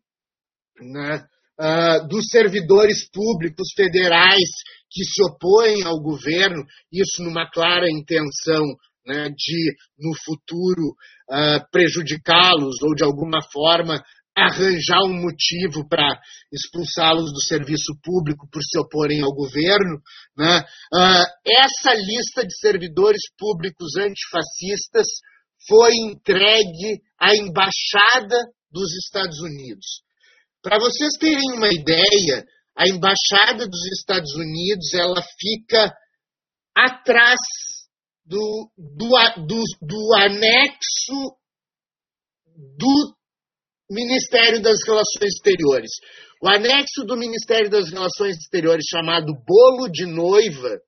[0.94, 1.26] né,
[1.60, 4.50] uh, dos servidores públicos federais
[4.90, 8.64] que se opõem ao governo, isso numa clara intenção
[9.06, 10.96] né, de, no futuro,
[11.30, 14.04] uh, prejudicá-los ou, de alguma forma,
[14.38, 16.20] arranjar um motivo para
[16.52, 20.02] expulsá-los do serviço público por se oporem ao governo.
[20.38, 20.60] Né?
[20.94, 21.26] Uh,
[21.64, 25.08] essa lista de servidores públicos antifascistas
[25.68, 28.38] foi entregue à Embaixada
[28.70, 30.04] dos Estados Unidos.
[30.62, 32.44] Para vocês terem uma ideia,
[32.78, 35.94] a embaixada dos Estados Unidos ela fica
[36.76, 37.40] atrás
[38.26, 41.36] do, do, do, do anexo
[42.78, 43.16] do
[43.90, 45.92] Ministério das Relações Exteriores.
[46.42, 50.80] O anexo do Ministério das Relações Exteriores, chamado Bolo de Noiva,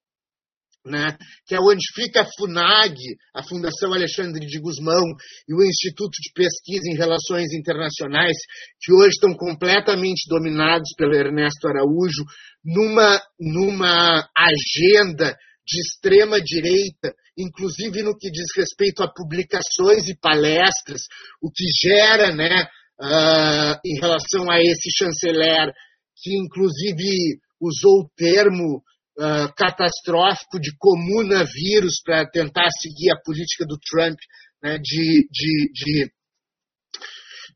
[0.85, 2.95] né, que é onde fica a FUNAG,
[3.35, 5.03] a Fundação Alexandre de Guzmão,
[5.47, 8.37] e o Instituto de Pesquisa em Relações Internacionais,
[8.81, 12.23] que hoje estão completamente dominados pelo Ernesto Araújo,
[12.63, 15.35] numa, numa agenda
[15.65, 21.01] de extrema direita, inclusive no que diz respeito a publicações e palestras,
[21.41, 22.67] o que gera, né,
[22.99, 25.71] uh, em relação a esse chanceler,
[26.17, 28.81] que inclusive usou o termo
[29.19, 34.17] uh, catastrófico de comunavírus para tentar seguir a política do Trump
[34.63, 36.05] né, de, de, de,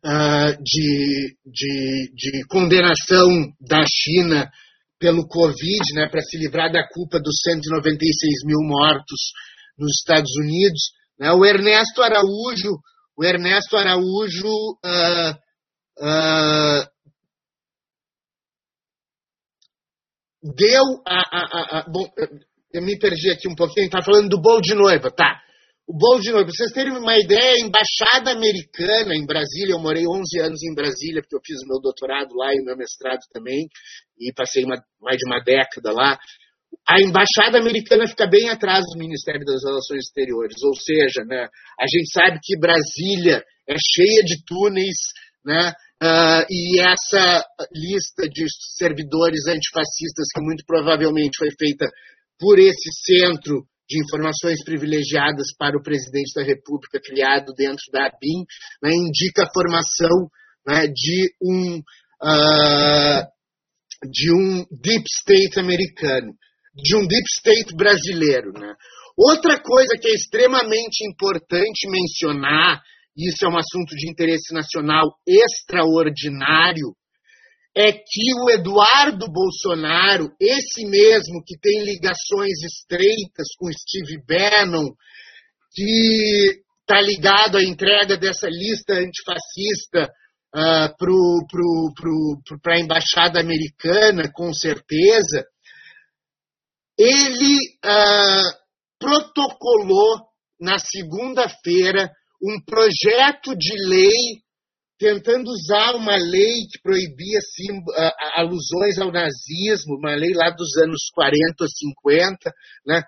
[0.05, 3.27] uh, de, de, de condenação
[3.59, 4.49] da China
[4.99, 9.31] pelo Covid, né, para se livrar da culpa dos 196 mil mortos
[9.77, 10.91] nos Estados Unidos.
[11.19, 12.79] Né, o Ernesto Araújo,
[13.17, 15.31] o Ernesto Araújo uh,
[15.99, 16.91] uh,
[20.55, 22.09] deu a, a, a, Bom,
[22.73, 25.39] eu me perdi aqui um pouquinho, está falando do bolo de noiva, tá?
[25.87, 30.07] O bolo de noiva, vocês terem uma ideia, a embaixada americana em Brasília, eu morei
[30.07, 33.19] 11 anos em Brasília, porque eu fiz o meu doutorado lá e o meu mestrado
[33.33, 33.67] também,
[34.17, 36.17] e passei uma, mais de uma década lá.
[36.87, 41.47] A embaixada americana fica bem atrás do Ministério das Relações Exteriores, ou seja, né,
[41.79, 44.97] a gente sabe que Brasília é cheia de túneis,
[45.45, 48.43] né, Uh, e essa lista de
[48.75, 51.85] servidores antifascistas, que muito provavelmente foi feita
[52.39, 58.45] por esse centro de informações privilegiadas para o presidente da República, criado dentro da ABIN,
[58.81, 60.27] né, indica a formação
[60.65, 63.27] né, de, um, uh,
[64.09, 66.33] de um deep state americano,
[66.73, 68.51] de um deep state brasileiro.
[68.53, 68.73] Né.
[69.17, 72.81] Outra coisa que é extremamente importante mencionar
[73.15, 76.95] isso é um assunto de interesse nacional extraordinário,
[77.75, 84.93] é que o Eduardo Bolsonaro, esse mesmo que tem ligações estreitas com Steve Bannon,
[85.73, 90.09] que está ligado à entrega dessa lista antifascista
[90.53, 90.93] uh,
[92.61, 95.45] para a embaixada americana, com certeza,
[96.97, 98.61] ele uh,
[98.99, 100.19] protocolou
[100.59, 102.11] na segunda-feira
[102.41, 104.41] um projeto de lei
[105.01, 107.81] tentando usar uma lei que proibia assim,
[108.35, 112.53] alusões ao nazismo, uma lei lá dos anos 40 ou 50,
[112.85, 113.01] né?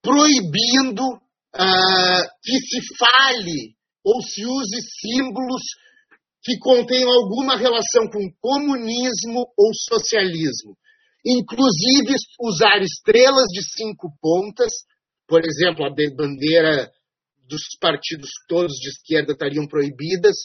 [0.00, 3.74] proibindo uh, que se fale
[4.04, 5.62] ou se use símbolos
[6.40, 10.76] que contenham alguma relação com comunismo ou socialismo.
[11.24, 14.72] Inclusive usar estrelas de cinco pontas,
[15.26, 16.90] por exemplo, a bandeira
[17.48, 20.36] dos partidos todos de esquerda estariam proibidas,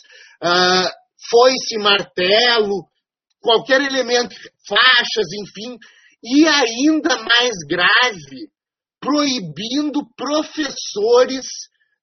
[0.43, 0.89] uh,
[1.29, 2.85] foice, martelo,
[3.41, 4.35] qualquer elemento,
[4.67, 5.77] faixas, enfim,
[6.23, 8.49] e ainda mais grave,
[8.99, 11.45] proibindo professores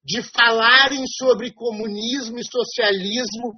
[0.03, 3.49] de falarem sobre comunismo e socialismo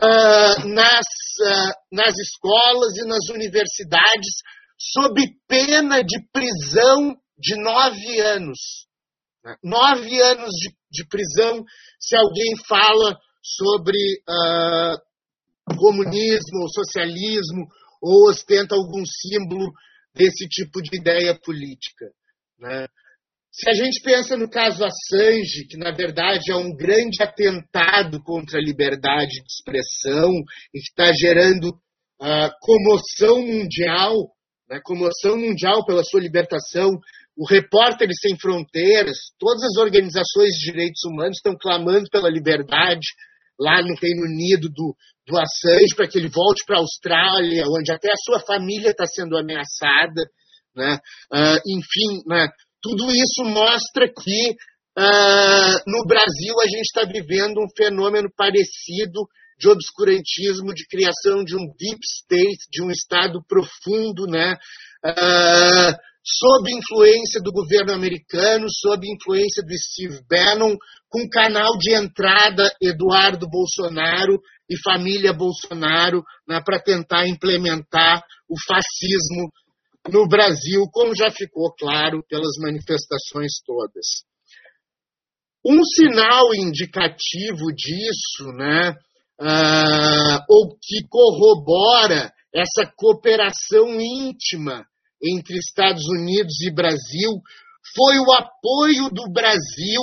[0.00, 1.04] uh, nas,
[1.40, 4.40] uh, nas escolas e nas universidades,
[4.78, 8.58] sob pena de prisão de nove anos.
[9.62, 11.64] Nove anos de, de prisão
[11.98, 13.98] se alguém fala sobre
[14.28, 17.66] uh, comunismo ou socialismo
[18.02, 19.72] ou ostenta algum símbolo
[20.14, 22.06] desse tipo de ideia política.
[22.58, 22.86] Né?
[23.50, 28.58] Se a gente pensa no caso Assange, que na verdade é um grande atentado contra
[28.58, 30.30] a liberdade de expressão
[30.74, 34.12] e que está gerando uh, comoção mundial,
[34.68, 36.98] né, comoção mundial pela sua libertação,
[37.36, 43.06] o Repórteres Sem Fronteiras, todas as organizações de direitos humanos estão clamando pela liberdade
[43.58, 44.94] lá no Reino Unido do,
[45.26, 49.06] do Assange para que ele volte para a Austrália, onde até a sua família está
[49.06, 50.22] sendo ameaçada.
[50.74, 50.98] Né?
[51.32, 52.48] Uh, enfim, né?
[52.82, 54.50] tudo isso mostra que
[54.98, 59.26] uh, no Brasil a gente está vivendo um fenômeno parecido
[59.58, 64.56] de obscurantismo, de criação de um deep state, de um Estado profundo, né?
[65.04, 70.76] Uh, sob influência do governo americano, sob influência do Steve Bannon,
[71.08, 79.50] com canal de entrada Eduardo Bolsonaro e família Bolsonaro né, para tentar implementar o fascismo
[80.10, 84.24] no Brasil, como já ficou claro pelas manifestações todas.
[85.64, 88.94] Um sinal indicativo disso, né,
[89.40, 94.86] uh, ou que corrobora essa cooperação íntima
[95.22, 97.40] entre Estados Unidos e Brasil,
[97.94, 100.02] foi o apoio do Brasil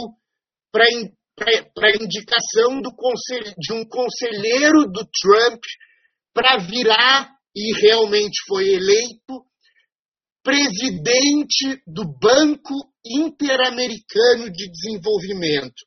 [0.72, 5.62] para a indicação de um conselheiro do Trump
[6.34, 9.46] para virar, e realmente foi eleito,
[10.44, 12.74] presidente do Banco
[13.06, 15.82] Interamericano de Desenvolvimento,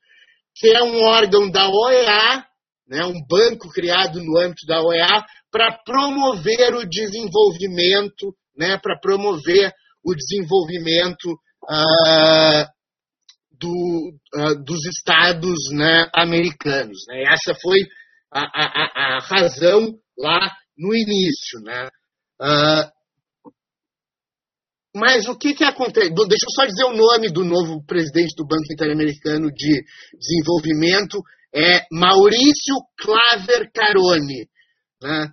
[0.57, 2.47] que é um órgão da OEA,
[2.89, 9.73] né, um banco criado no âmbito da OEA, para promover o desenvolvimento, né, para promover
[10.05, 11.33] o desenvolvimento
[11.65, 12.67] uh,
[13.53, 16.99] do, uh, dos estados né, americanos.
[17.09, 17.25] Né?
[17.25, 17.81] Essa foi
[18.33, 21.61] a, a, a, razão lá no início.
[21.63, 21.89] Né?
[22.41, 22.99] Uh,
[24.97, 26.11] mas o que, que acontece?
[26.11, 29.83] Deixa eu só dizer o nome do novo presidente do Banco Interamericano de
[30.19, 31.21] Desenvolvimento,
[31.55, 34.49] é Maurício Claver Carone.
[35.03, 35.31] Né?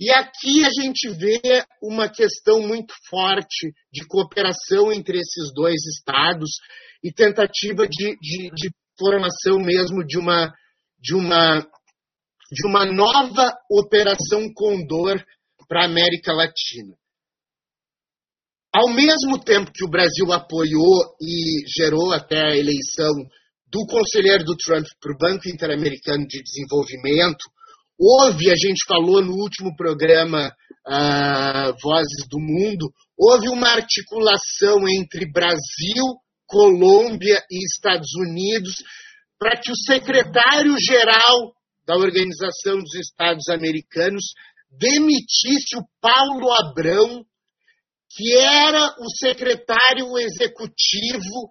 [0.00, 1.40] E aqui a gente vê
[1.80, 6.50] uma questão muito forte de cooperação entre esses dois estados
[7.04, 10.52] e tentativa de, de, de formação mesmo de uma,
[10.98, 15.22] de uma, de uma nova operação Condor
[15.68, 16.96] para a América Latina.
[18.74, 23.12] Ao mesmo tempo que o Brasil apoiou e gerou até a eleição
[23.72, 27.42] do conselheiro do Trump para o Banco Interamericano de Desenvolvimento,
[27.98, 30.52] houve, a gente falou no último programa
[30.86, 36.04] uh, Vozes do Mundo, houve uma articulação entre Brasil,
[36.46, 38.74] Colômbia e Estados Unidos
[39.38, 41.54] para que o secretário-geral
[41.86, 44.22] da Organização dos Estados Americanos
[44.70, 47.24] demitisse o Paulo Abrão,
[48.10, 51.50] que era o secretário executivo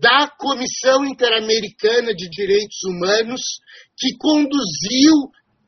[0.00, 3.40] da Comissão Interamericana de Direitos Humanos,
[3.96, 5.12] que conduziu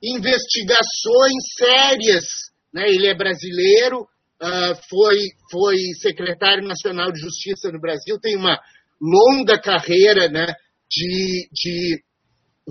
[0.03, 2.25] investigações sérias.
[2.73, 2.89] Né?
[2.89, 4.03] Ele é brasileiro,
[4.43, 5.19] uh, foi,
[5.51, 8.59] foi secretário nacional de Justiça no Brasil, tem uma
[9.01, 10.47] longa carreira né,
[10.91, 12.03] de, de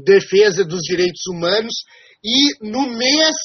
[0.03, 1.73] defesa dos direitos humanos,
[2.23, 3.36] e no mês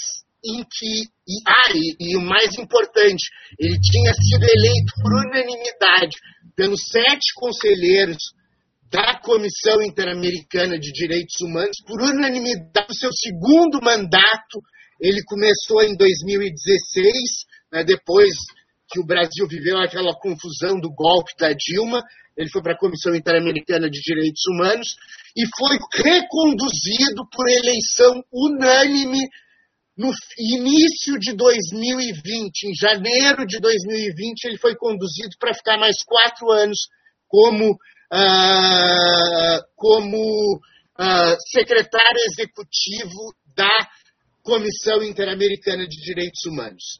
[0.44, 1.02] em que.
[1.28, 3.28] E, ah, e, e, o mais importante,
[3.58, 6.16] ele tinha sido eleito por unanimidade
[6.56, 8.18] pelos sete conselheiros
[8.90, 14.60] da Comissão Interamericana de Direitos Humanos, por unanimidade, o seu segundo mandato.
[15.00, 17.12] Ele começou em 2016,
[17.72, 18.34] né, depois
[18.90, 22.02] que o Brasil viveu aquela confusão do golpe da Dilma.
[22.36, 24.96] ele foi para a Comissão Interamericana de Direitos Humanos
[25.36, 29.28] e foi reconduzido por eleição unânime
[30.00, 36.50] no início de 2020, em janeiro de 2020, ele foi conduzido para ficar mais quatro
[36.50, 36.78] anos
[37.28, 43.68] como, uh, como uh, secretário executivo da
[44.42, 46.98] Comissão Interamericana de Direitos Humanos.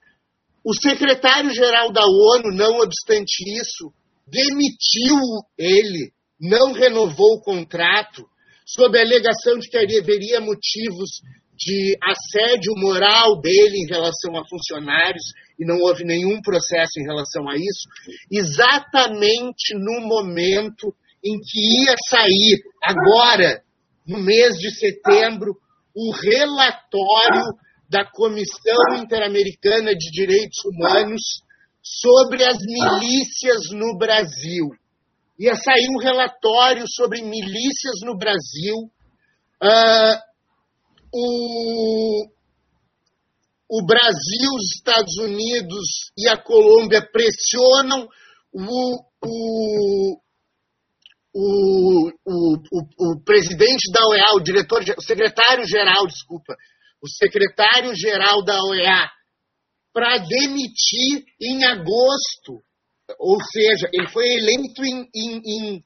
[0.62, 3.94] O secretário-geral da ONU, não obstante isso,
[4.26, 5.16] demitiu
[5.56, 8.28] ele, não renovou o contrato,
[8.66, 11.22] sob a alegação de que haveria motivos
[11.60, 15.24] de assédio moral dele em relação a funcionários,
[15.58, 17.86] e não houve nenhum processo em relação a isso,
[18.30, 23.62] exatamente no momento em que ia sair, agora,
[24.06, 25.54] no mês de setembro,
[25.94, 27.44] o relatório
[27.90, 31.20] da Comissão Interamericana de Direitos Humanos
[31.82, 34.70] sobre as milícias no Brasil.
[35.38, 38.76] Ia sair um relatório sobre milícias no Brasil.
[39.62, 40.29] Uh,
[41.12, 42.26] o,
[43.68, 48.08] o Brasil, os Estados Unidos e a Colômbia pressionam
[48.52, 50.20] o, o,
[51.34, 56.56] o, o, o presidente da OEA, o diretor, o secretário-geral, desculpa,
[57.02, 59.10] o secretário-geral da OEA,
[59.92, 62.62] para demitir em agosto.
[63.18, 65.84] Ou seja, ele foi eleito em, em, em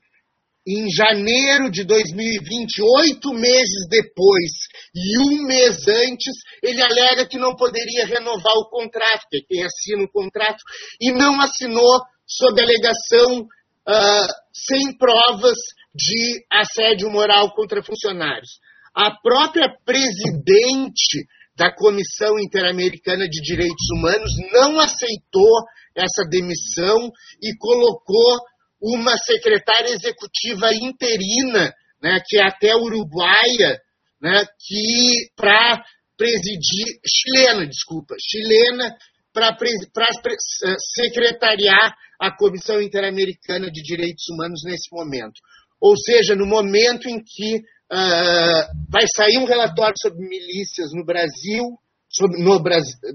[0.67, 4.51] em janeiro de 2020, oito meses depois
[4.95, 10.05] e um mês antes, ele alega que não poderia renovar o contrato, que quem assina
[10.05, 10.63] o contrato,
[11.01, 15.59] e não assinou sob alegação uh, sem provas
[15.95, 18.59] de assédio moral contra funcionários.
[18.95, 21.27] A própria presidente
[21.57, 25.63] da Comissão Interamericana de Direitos Humanos não aceitou
[25.95, 27.11] essa demissão
[27.41, 28.41] e colocou
[28.81, 31.73] uma secretária executiva interina,
[32.03, 33.81] né, que é até uruguaia,
[34.21, 35.83] né, que para
[36.17, 38.97] presidir, chilena, desculpa, chilena,
[39.33, 45.41] para eh, secretariar a Comissão Interamericana de Direitos Humanos nesse momento.
[45.81, 51.65] Ou seja, no momento em que uh, vai sair um relatório sobre milícias no Brasil,
[52.09, 52.63] sobre, no,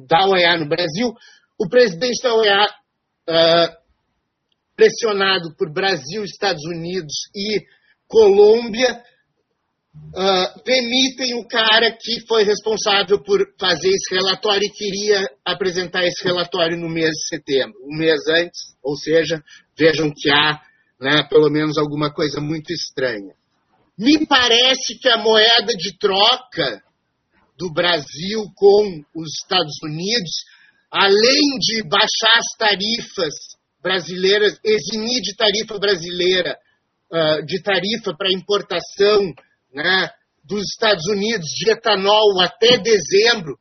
[0.06, 1.14] da OEA no Brasil,
[1.58, 3.79] o presidente da OEA uh,
[4.80, 7.60] pressionado por Brasil, Estados Unidos e
[8.08, 9.04] Colômbia,
[9.94, 16.24] uh, demitem o cara que foi responsável por fazer esse relatório e queria apresentar esse
[16.24, 19.44] relatório no mês de setembro, um mês antes, ou seja,
[19.78, 20.62] vejam que há
[20.98, 23.34] né, pelo menos alguma coisa muito estranha.
[23.98, 26.82] Me parece que a moeda de troca
[27.58, 30.32] do Brasil com os Estados Unidos,
[30.90, 36.58] além de baixar as tarifas brasileiras, eximir de tarifa brasileira,
[37.12, 39.34] uh, de tarifa para importação
[39.74, 40.10] né,
[40.44, 43.58] dos Estados Unidos de etanol até dezembro.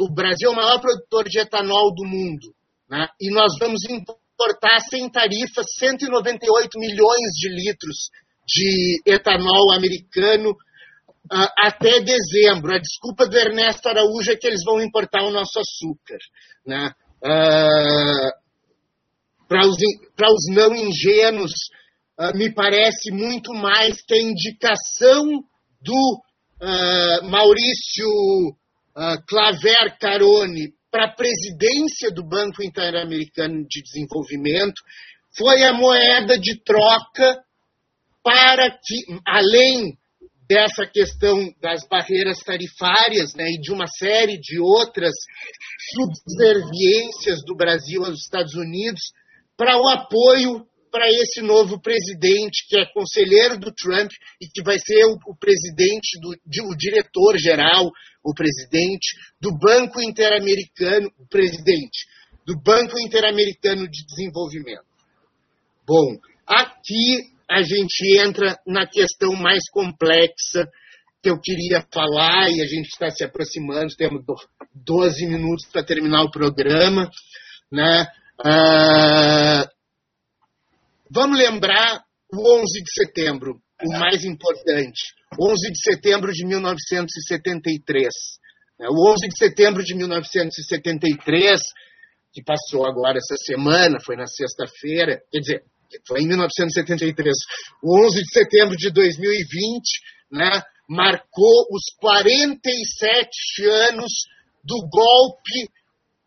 [0.00, 2.54] O Brasil é o maior produtor de etanol do mundo.
[2.88, 8.10] Né, e nós vamos importar sem tarifa 198 milhões de litros
[8.46, 12.74] de etanol americano uh, até dezembro.
[12.74, 16.18] A desculpa do Ernesto Araújo é que eles vão importar o nosso açúcar.
[16.64, 16.90] Né?
[17.24, 18.45] Uh,
[19.48, 21.52] para os, os não ingênuos,
[22.18, 25.24] uh, me parece muito mais que a indicação
[25.80, 26.22] do
[26.60, 28.08] uh, Maurício
[28.96, 34.80] uh, Claver Carone para a presidência do Banco Interamericano de Desenvolvimento
[35.36, 37.44] foi a moeda de troca
[38.22, 39.96] para que, além
[40.48, 45.12] dessa questão das barreiras tarifárias né, e de uma série de outras
[45.94, 49.00] subserviências do Brasil aos Estados Unidos,
[49.56, 54.10] para o apoio para esse novo presidente, que é conselheiro do Trump
[54.40, 56.30] e que vai ser o, o presidente, do,
[56.70, 57.90] o diretor-geral,
[58.24, 62.06] o presidente do Banco Interamericano, o presidente
[62.46, 64.86] do Banco Interamericano de Desenvolvimento.
[65.86, 66.16] Bom,
[66.46, 70.66] aqui a gente entra na questão mais complexa
[71.22, 74.24] que eu queria falar e a gente está se aproximando, temos
[74.74, 77.10] 12 minutos para terminar o programa,
[77.70, 78.06] né?
[78.40, 79.64] Uh,
[81.10, 85.14] vamos lembrar o 11 de setembro, o mais importante.
[85.40, 88.08] 11 de setembro de 1973.
[88.80, 91.60] É, o 11 de setembro de 1973,
[92.32, 95.64] que passou agora essa semana, foi na sexta-feira, quer dizer,
[96.06, 97.34] foi em 1973.
[97.82, 99.82] O 11 de setembro de 2020,
[100.30, 104.12] né, marcou os 47 anos
[104.62, 105.70] do golpe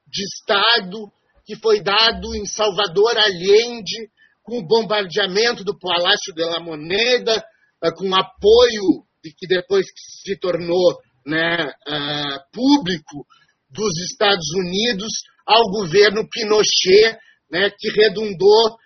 [0.07, 1.11] de Estado
[1.50, 4.08] que foi dado em Salvador Allende
[4.44, 7.44] com o bombardeamento do Palácio de la Moneda,
[7.84, 9.88] uh, com apoio de que depois
[10.24, 10.96] se tornou
[11.26, 13.26] né, uh, público
[13.68, 15.12] dos Estados Unidos
[15.44, 17.18] ao governo Pinochet,
[17.52, 18.78] né, que redundou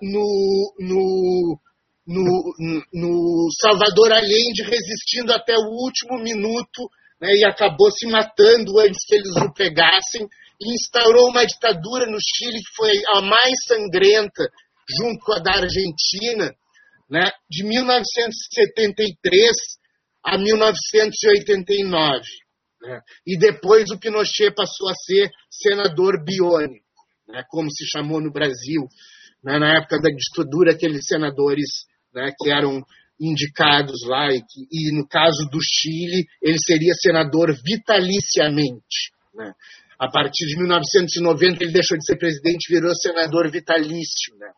[0.00, 1.58] no, no,
[2.06, 6.88] no, no Salvador Allende resistindo até o último minuto
[7.20, 10.28] né, e acabou se matando antes que eles o pegassem
[10.60, 14.50] e instaurou uma ditadura no Chile que foi a mais sangrenta,
[14.98, 16.54] junto com a da Argentina,
[17.08, 19.50] né, de 1973
[20.24, 22.24] a 1989.
[22.80, 26.84] Né, e depois o Pinochet passou a ser senador biônico,
[27.28, 28.86] né, como se chamou no Brasil,
[29.42, 32.82] né, na época da ditadura, aqueles senadores né, que eram
[33.20, 39.10] indicados lá, e, que, e, no caso do Chile, ele seria senador vitaliciamente.
[39.34, 39.52] Né?
[39.98, 44.36] A partir de 1990, ele deixou de ser presidente e virou senador vitalício.
[44.38, 44.50] Né?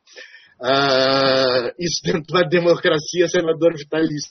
[0.60, 4.30] Uh, isso dentro de uma democracia, senador vitalício.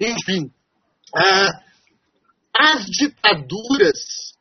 [0.00, 0.44] Enfim,
[1.16, 1.72] uh,
[2.56, 4.32] as ditaduras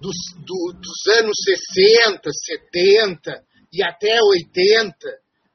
[0.00, 1.36] dos, do, dos anos
[1.74, 4.96] 60, 70 e até 80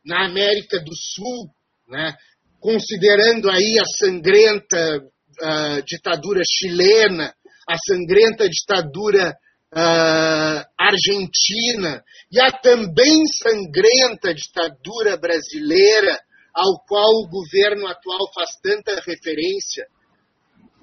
[0.05, 1.49] na América do Sul,
[1.87, 2.15] né,
[2.59, 7.33] considerando aí a sangrenta uh, ditadura chilena,
[7.69, 9.29] a sangrenta ditadura
[9.71, 16.19] uh, argentina e a também sangrenta ditadura brasileira,
[16.51, 19.85] ao qual o governo atual faz tanta referência,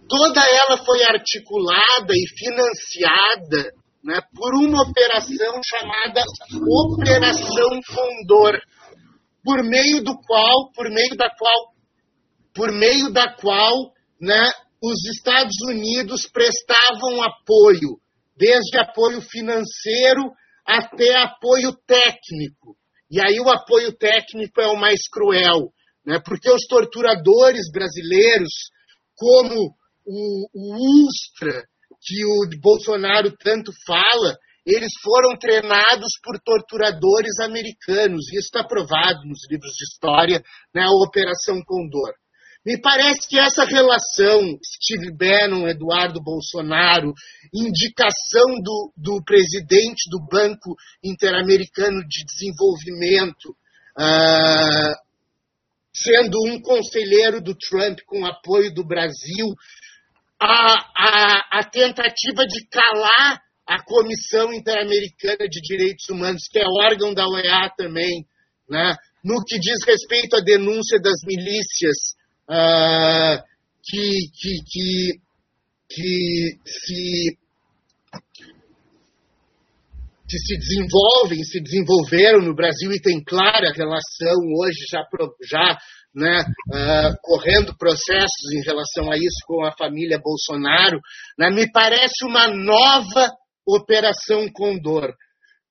[0.09, 3.73] toda ela foi articulada e financiada
[4.05, 6.23] né, por uma operação chamada
[6.95, 8.61] Operação Condor
[9.45, 11.73] por meio do qual, por meio da qual,
[12.55, 17.98] por meio da qual, né, os Estados Unidos prestavam apoio,
[18.36, 20.23] desde apoio financeiro
[20.66, 22.77] até apoio técnico.
[23.11, 25.73] E aí o apoio técnico é o mais cruel,
[26.05, 26.20] né?
[26.24, 28.53] porque os torturadores brasileiros,
[29.15, 29.74] como
[30.05, 31.62] o, o Ustra,
[32.03, 34.36] que o Bolsonaro tanto fala,
[34.66, 38.27] eles foram treinados por torturadores americanos.
[38.32, 40.43] Isso está provado nos livros de história,
[40.74, 42.12] né, a Operação Condor.
[42.66, 47.14] Me parece que essa relação Steve Bannon, Eduardo Bolsonaro,
[47.55, 53.51] indicação do, do presidente do Banco Interamericano de Desenvolvimento,
[53.97, 54.94] uh,
[55.94, 59.55] sendo um conselheiro do Trump com apoio do Brasil,
[60.40, 67.14] a, a, a tentativa de calar a Comissão Interamericana de Direitos Humanos, que é órgão
[67.14, 68.26] da OEA também,
[68.68, 68.97] né?
[69.22, 72.16] no que diz respeito à denúncia das milícias
[72.48, 73.43] uh,
[73.85, 75.20] que, que, que,
[75.89, 77.39] que se
[80.28, 85.01] que se desenvolvem, se desenvolveram no Brasil e tem clara relação hoje já,
[85.48, 85.78] já
[86.12, 90.98] né, uh, correndo processos em relação a isso com a família Bolsonaro,
[91.39, 93.31] né, me parece uma nova
[93.66, 95.12] Operação Condor,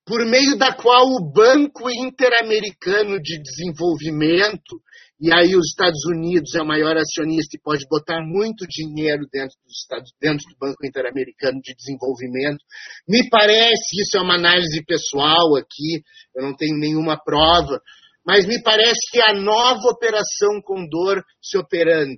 [0.05, 4.79] por meio da qual o Banco Interamericano de Desenvolvimento,
[5.19, 9.55] e aí os Estados Unidos é o maior acionista e pode botar muito dinheiro dentro,
[9.65, 12.59] dos Estados, dentro do Banco Interamericano de Desenvolvimento.
[13.07, 16.03] Me parece, isso é uma análise pessoal aqui,
[16.35, 17.79] eu não tenho nenhuma prova,
[18.25, 22.17] mas me parece que a nova Operação Condor se operando.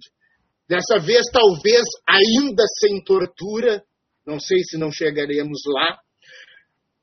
[0.68, 3.84] Dessa vez, talvez ainda sem tortura,
[4.26, 6.00] não sei se não chegaremos lá,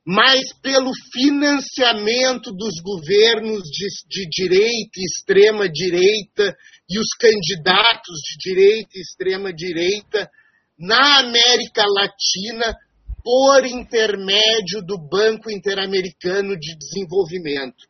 [0.07, 6.55] mas pelo financiamento dos governos de, de direita e extrema-direita
[6.89, 10.31] e os candidatos de direita e extrema-direita
[10.79, 12.77] na América Latina
[13.23, 17.87] por intermédio do Banco Interamericano de Desenvolvimento,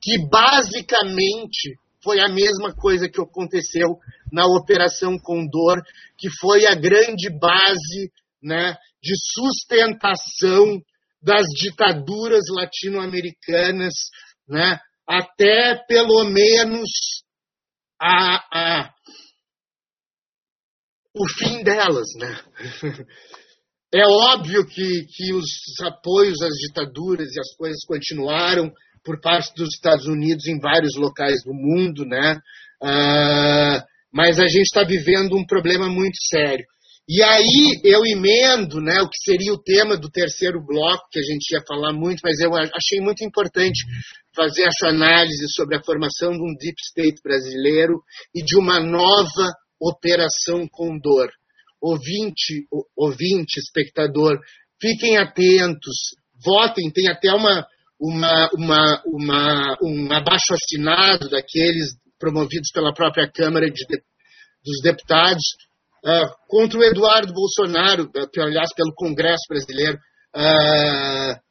[0.00, 3.98] que basicamente foi a mesma coisa que aconteceu
[4.30, 5.82] na Operação Condor,
[6.16, 10.80] que foi a grande base né, de sustentação
[11.22, 13.94] das ditaduras latino-americanas,
[14.48, 16.88] né, até pelo menos
[18.00, 18.94] a, a,
[21.14, 22.08] o fim delas.
[22.18, 23.06] Né?
[23.94, 25.46] É óbvio que, que os
[25.82, 28.70] apoios às ditaduras e as coisas continuaram
[29.04, 32.38] por parte dos Estados Unidos em vários locais do mundo, né?
[32.82, 33.80] Uh,
[34.12, 36.66] mas a gente está vivendo um problema muito sério.
[37.08, 41.22] E aí eu emendo né, o que seria o tema do terceiro bloco, que a
[41.22, 43.84] gente ia falar muito, mas eu achei muito importante
[44.34, 48.02] fazer essa análise sobre a formação de um deep state brasileiro
[48.34, 51.28] e de uma nova operação Condor.
[51.80, 52.66] Ouvinte,
[52.96, 54.38] ouvinte, espectador,
[54.80, 57.64] fiquem atentos, votem, tem até uma,
[58.00, 63.86] uma, uma, uma, um abaixo assinado daqueles promovidos pela própria Câmara de,
[64.64, 65.44] dos Deputados
[66.06, 69.98] uh, contra o Eduardo Bolsonaro, uh, aliás, pelo Congresso Brasileiro,
[70.36, 71.46] uh,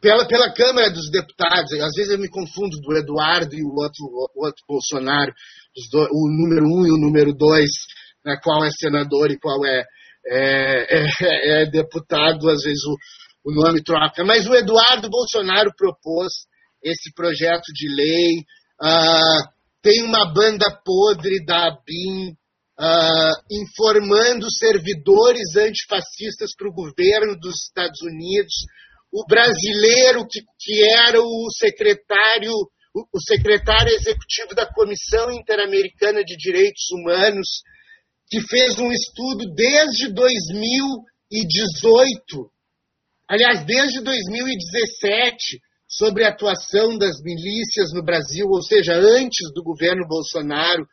[0.00, 1.72] pela, pela Câmara dos Deputados.
[1.72, 5.32] Às vezes eu me confundo do Eduardo e o outro, o outro Bolsonaro,
[5.90, 7.70] do, o número um e o número dois,
[8.24, 9.84] né, qual é senador e qual é,
[10.26, 14.24] é, é, é deputado, às vezes o, o nome troca.
[14.24, 16.32] Mas o Eduardo Bolsonaro propôs
[16.82, 18.44] esse projeto de lei.
[18.82, 27.64] Uh, tem uma banda podre da ABIN uh, informando servidores antifascistas para o governo dos
[27.64, 28.54] Estados Unidos.
[29.12, 32.50] O brasileiro que, que era o secretário,
[32.94, 37.60] o, o secretário executivo da Comissão Interamericana de Direitos Humanos,
[38.30, 42.54] que fez um estudo desde 2018
[43.28, 45.60] aliás, desde 2017,
[45.96, 50.86] sobre a atuação das milícias no Brasil, ou seja, antes do governo Bolsonaro,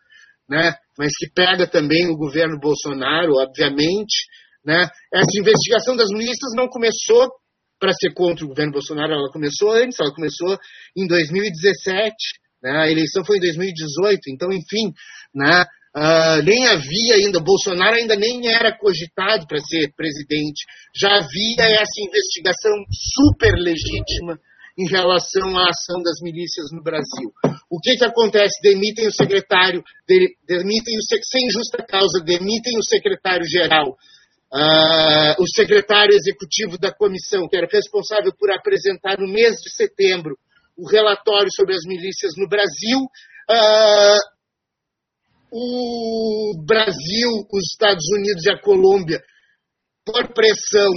[0.48, 4.28] né, mas que pega também o governo Bolsonaro, obviamente.
[4.66, 4.88] Né?
[5.14, 7.32] Essa investigação das milícias não começou
[7.80, 10.56] para ser contra o governo Bolsonaro, ela começou antes, ela começou
[10.96, 12.14] em 2017.
[12.62, 12.72] Né?
[12.72, 14.94] A eleição foi em 2018, então, enfim,
[15.34, 15.66] né?
[15.94, 20.64] Uh, nem havia ainda, Bolsonaro ainda nem era cogitado para ser presidente.
[20.96, 22.72] Já havia essa investigação
[23.20, 24.40] super legítima
[24.82, 27.32] em relação à ação das milícias no Brasil.
[27.70, 28.60] O que, que acontece?
[28.64, 36.78] Demitem o secretário, demitem o, sem justa causa, demitem o secretário-geral, uh, o secretário executivo
[36.80, 40.36] da comissão, que era responsável por apresentar no mês de setembro
[40.76, 42.98] o relatório sobre as milícias no Brasil.
[43.50, 44.32] Uh,
[45.54, 49.22] o Brasil, os Estados Unidos e a Colômbia,
[50.06, 50.90] por pressão,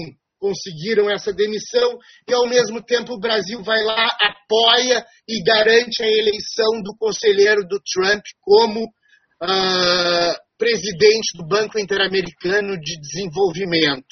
[0.45, 1.99] conseguiram essa demissão
[2.29, 7.63] e, ao mesmo tempo, o Brasil vai lá, apoia e garante a eleição do conselheiro
[7.67, 14.05] do Trump como uh, presidente do Banco Interamericano de Desenvolvimento.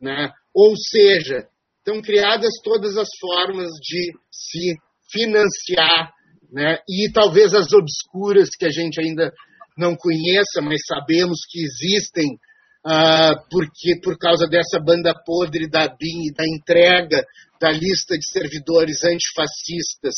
[0.00, 0.30] Né?
[0.54, 1.48] Ou seja,
[1.78, 4.76] estão criadas todas as formas de se
[5.10, 6.12] financiar
[6.52, 6.78] né?
[6.88, 9.32] e talvez as obscuras que a gente ainda
[9.76, 12.38] não conheça, mas sabemos que existem,
[12.86, 17.24] uh, porque por causa dessa banda podre da BIM e da entrega
[17.60, 20.14] da lista de servidores antifascistas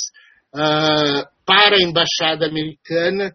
[0.55, 3.33] uh, para a embaixada americana,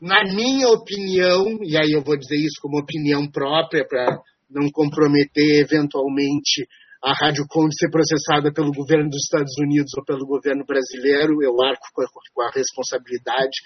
[0.00, 4.18] na minha opinião, e aí eu vou dizer isso como opinião própria para
[4.50, 6.66] não comprometer eventualmente
[7.02, 11.62] a Rádio Conde ser processada pelo governo dos Estados Unidos ou pelo governo brasileiro, eu
[11.62, 11.86] arco
[12.34, 13.56] com a, responsabilidade.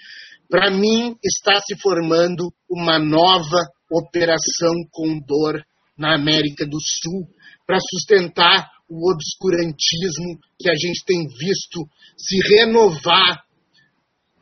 [0.49, 3.57] Para mim, está se formando uma nova
[3.91, 5.61] operação Condor
[5.97, 7.27] na América do Sul
[7.67, 11.79] para sustentar o obscurantismo que a gente tem visto
[12.17, 13.43] se renovar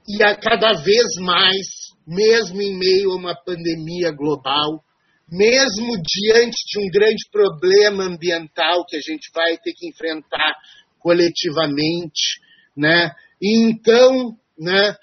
[0.08, 1.68] e a cada vez mais,
[2.08, 4.84] mesmo em meio a uma pandemia global,
[5.32, 10.56] mesmo diante de um grande problema ambiental que a gente vai ter que enfrentar
[10.98, 12.40] coletivamente,
[12.76, 13.12] né?
[13.40, 14.96] E então, né,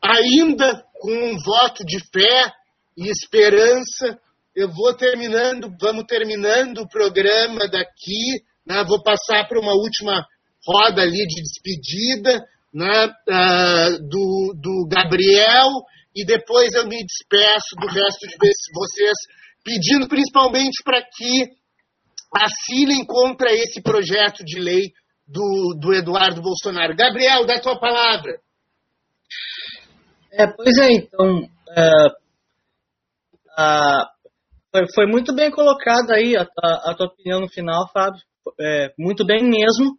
[0.00, 2.52] ainda com um voto de fé
[2.96, 4.18] e esperança,
[4.54, 8.84] eu vou terminando, vamos terminando o programa daqui, né?
[8.84, 10.24] Vou passar para uma última
[10.66, 15.68] roda ali de despedida, né, uh, do, do Gabriel
[16.14, 18.36] e depois eu me despeço do resto de
[18.74, 19.16] vocês,
[19.64, 21.48] pedindo principalmente para que
[22.36, 24.92] assinem contra esse projeto de lei
[25.26, 26.96] do, do Eduardo Bolsonaro.
[26.96, 28.40] Gabriel, dá a tua palavra.
[30.32, 31.42] É, pois é, então.
[31.42, 32.20] Uh,
[33.58, 34.06] uh,
[34.70, 38.20] foi, foi, muito bem colocado aí a, a, a, tua opinião no final, Fábio.
[38.60, 39.98] É, muito bem mesmo.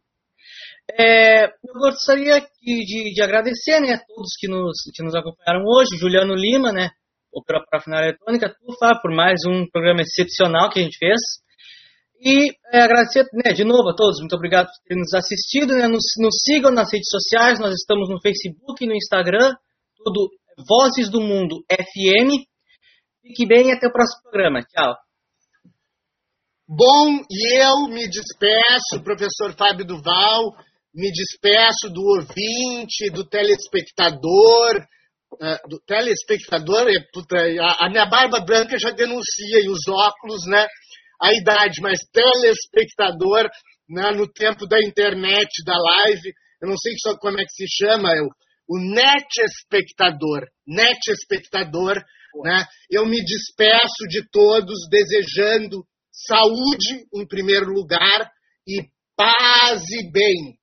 [0.98, 5.64] É, eu gostaria de, de, de, agradecer né, a todos que nos, que nos acompanharam
[5.66, 6.90] hoje, Juliano Lima, né,
[7.46, 11.20] para a Final Eletrônica, tu, Fábio, por mais um programa excepcional que a gente fez.
[12.24, 15.74] E é, agradecer né, de novo a todos, muito obrigado por terem nos assistido.
[15.74, 19.56] Né, nos, nos, sigam nas redes sociais, nós estamos no Facebook e no Instagram,
[19.98, 20.30] tudo
[20.68, 22.46] Vozes do Mundo FM.
[23.22, 24.62] Fique bem e até o próximo programa.
[24.64, 24.96] Tchau.
[26.68, 30.56] Bom, e eu me despeço, professor Fábio Duval
[30.94, 34.86] me despeço do ouvinte, do telespectador.
[35.34, 40.46] Uh, do telespectador, é, puta, a, a, minha barba branca já denuncia, e os óculos,
[40.46, 40.68] né?
[41.22, 43.50] A idade, mas telespectador,
[43.88, 47.66] né, no tempo da internet, da live, eu não sei só como é que se
[47.66, 48.28] chama, eu,
[48.68, 51.96] o net espectador, net espectador,
[52.44, 52.66] né?
[52.90, 58.30] Eu me despeço de todos, desejando saúde em primeiro lugar
[58.68, 58.84] e
[59.16, 60.58] paz e bem.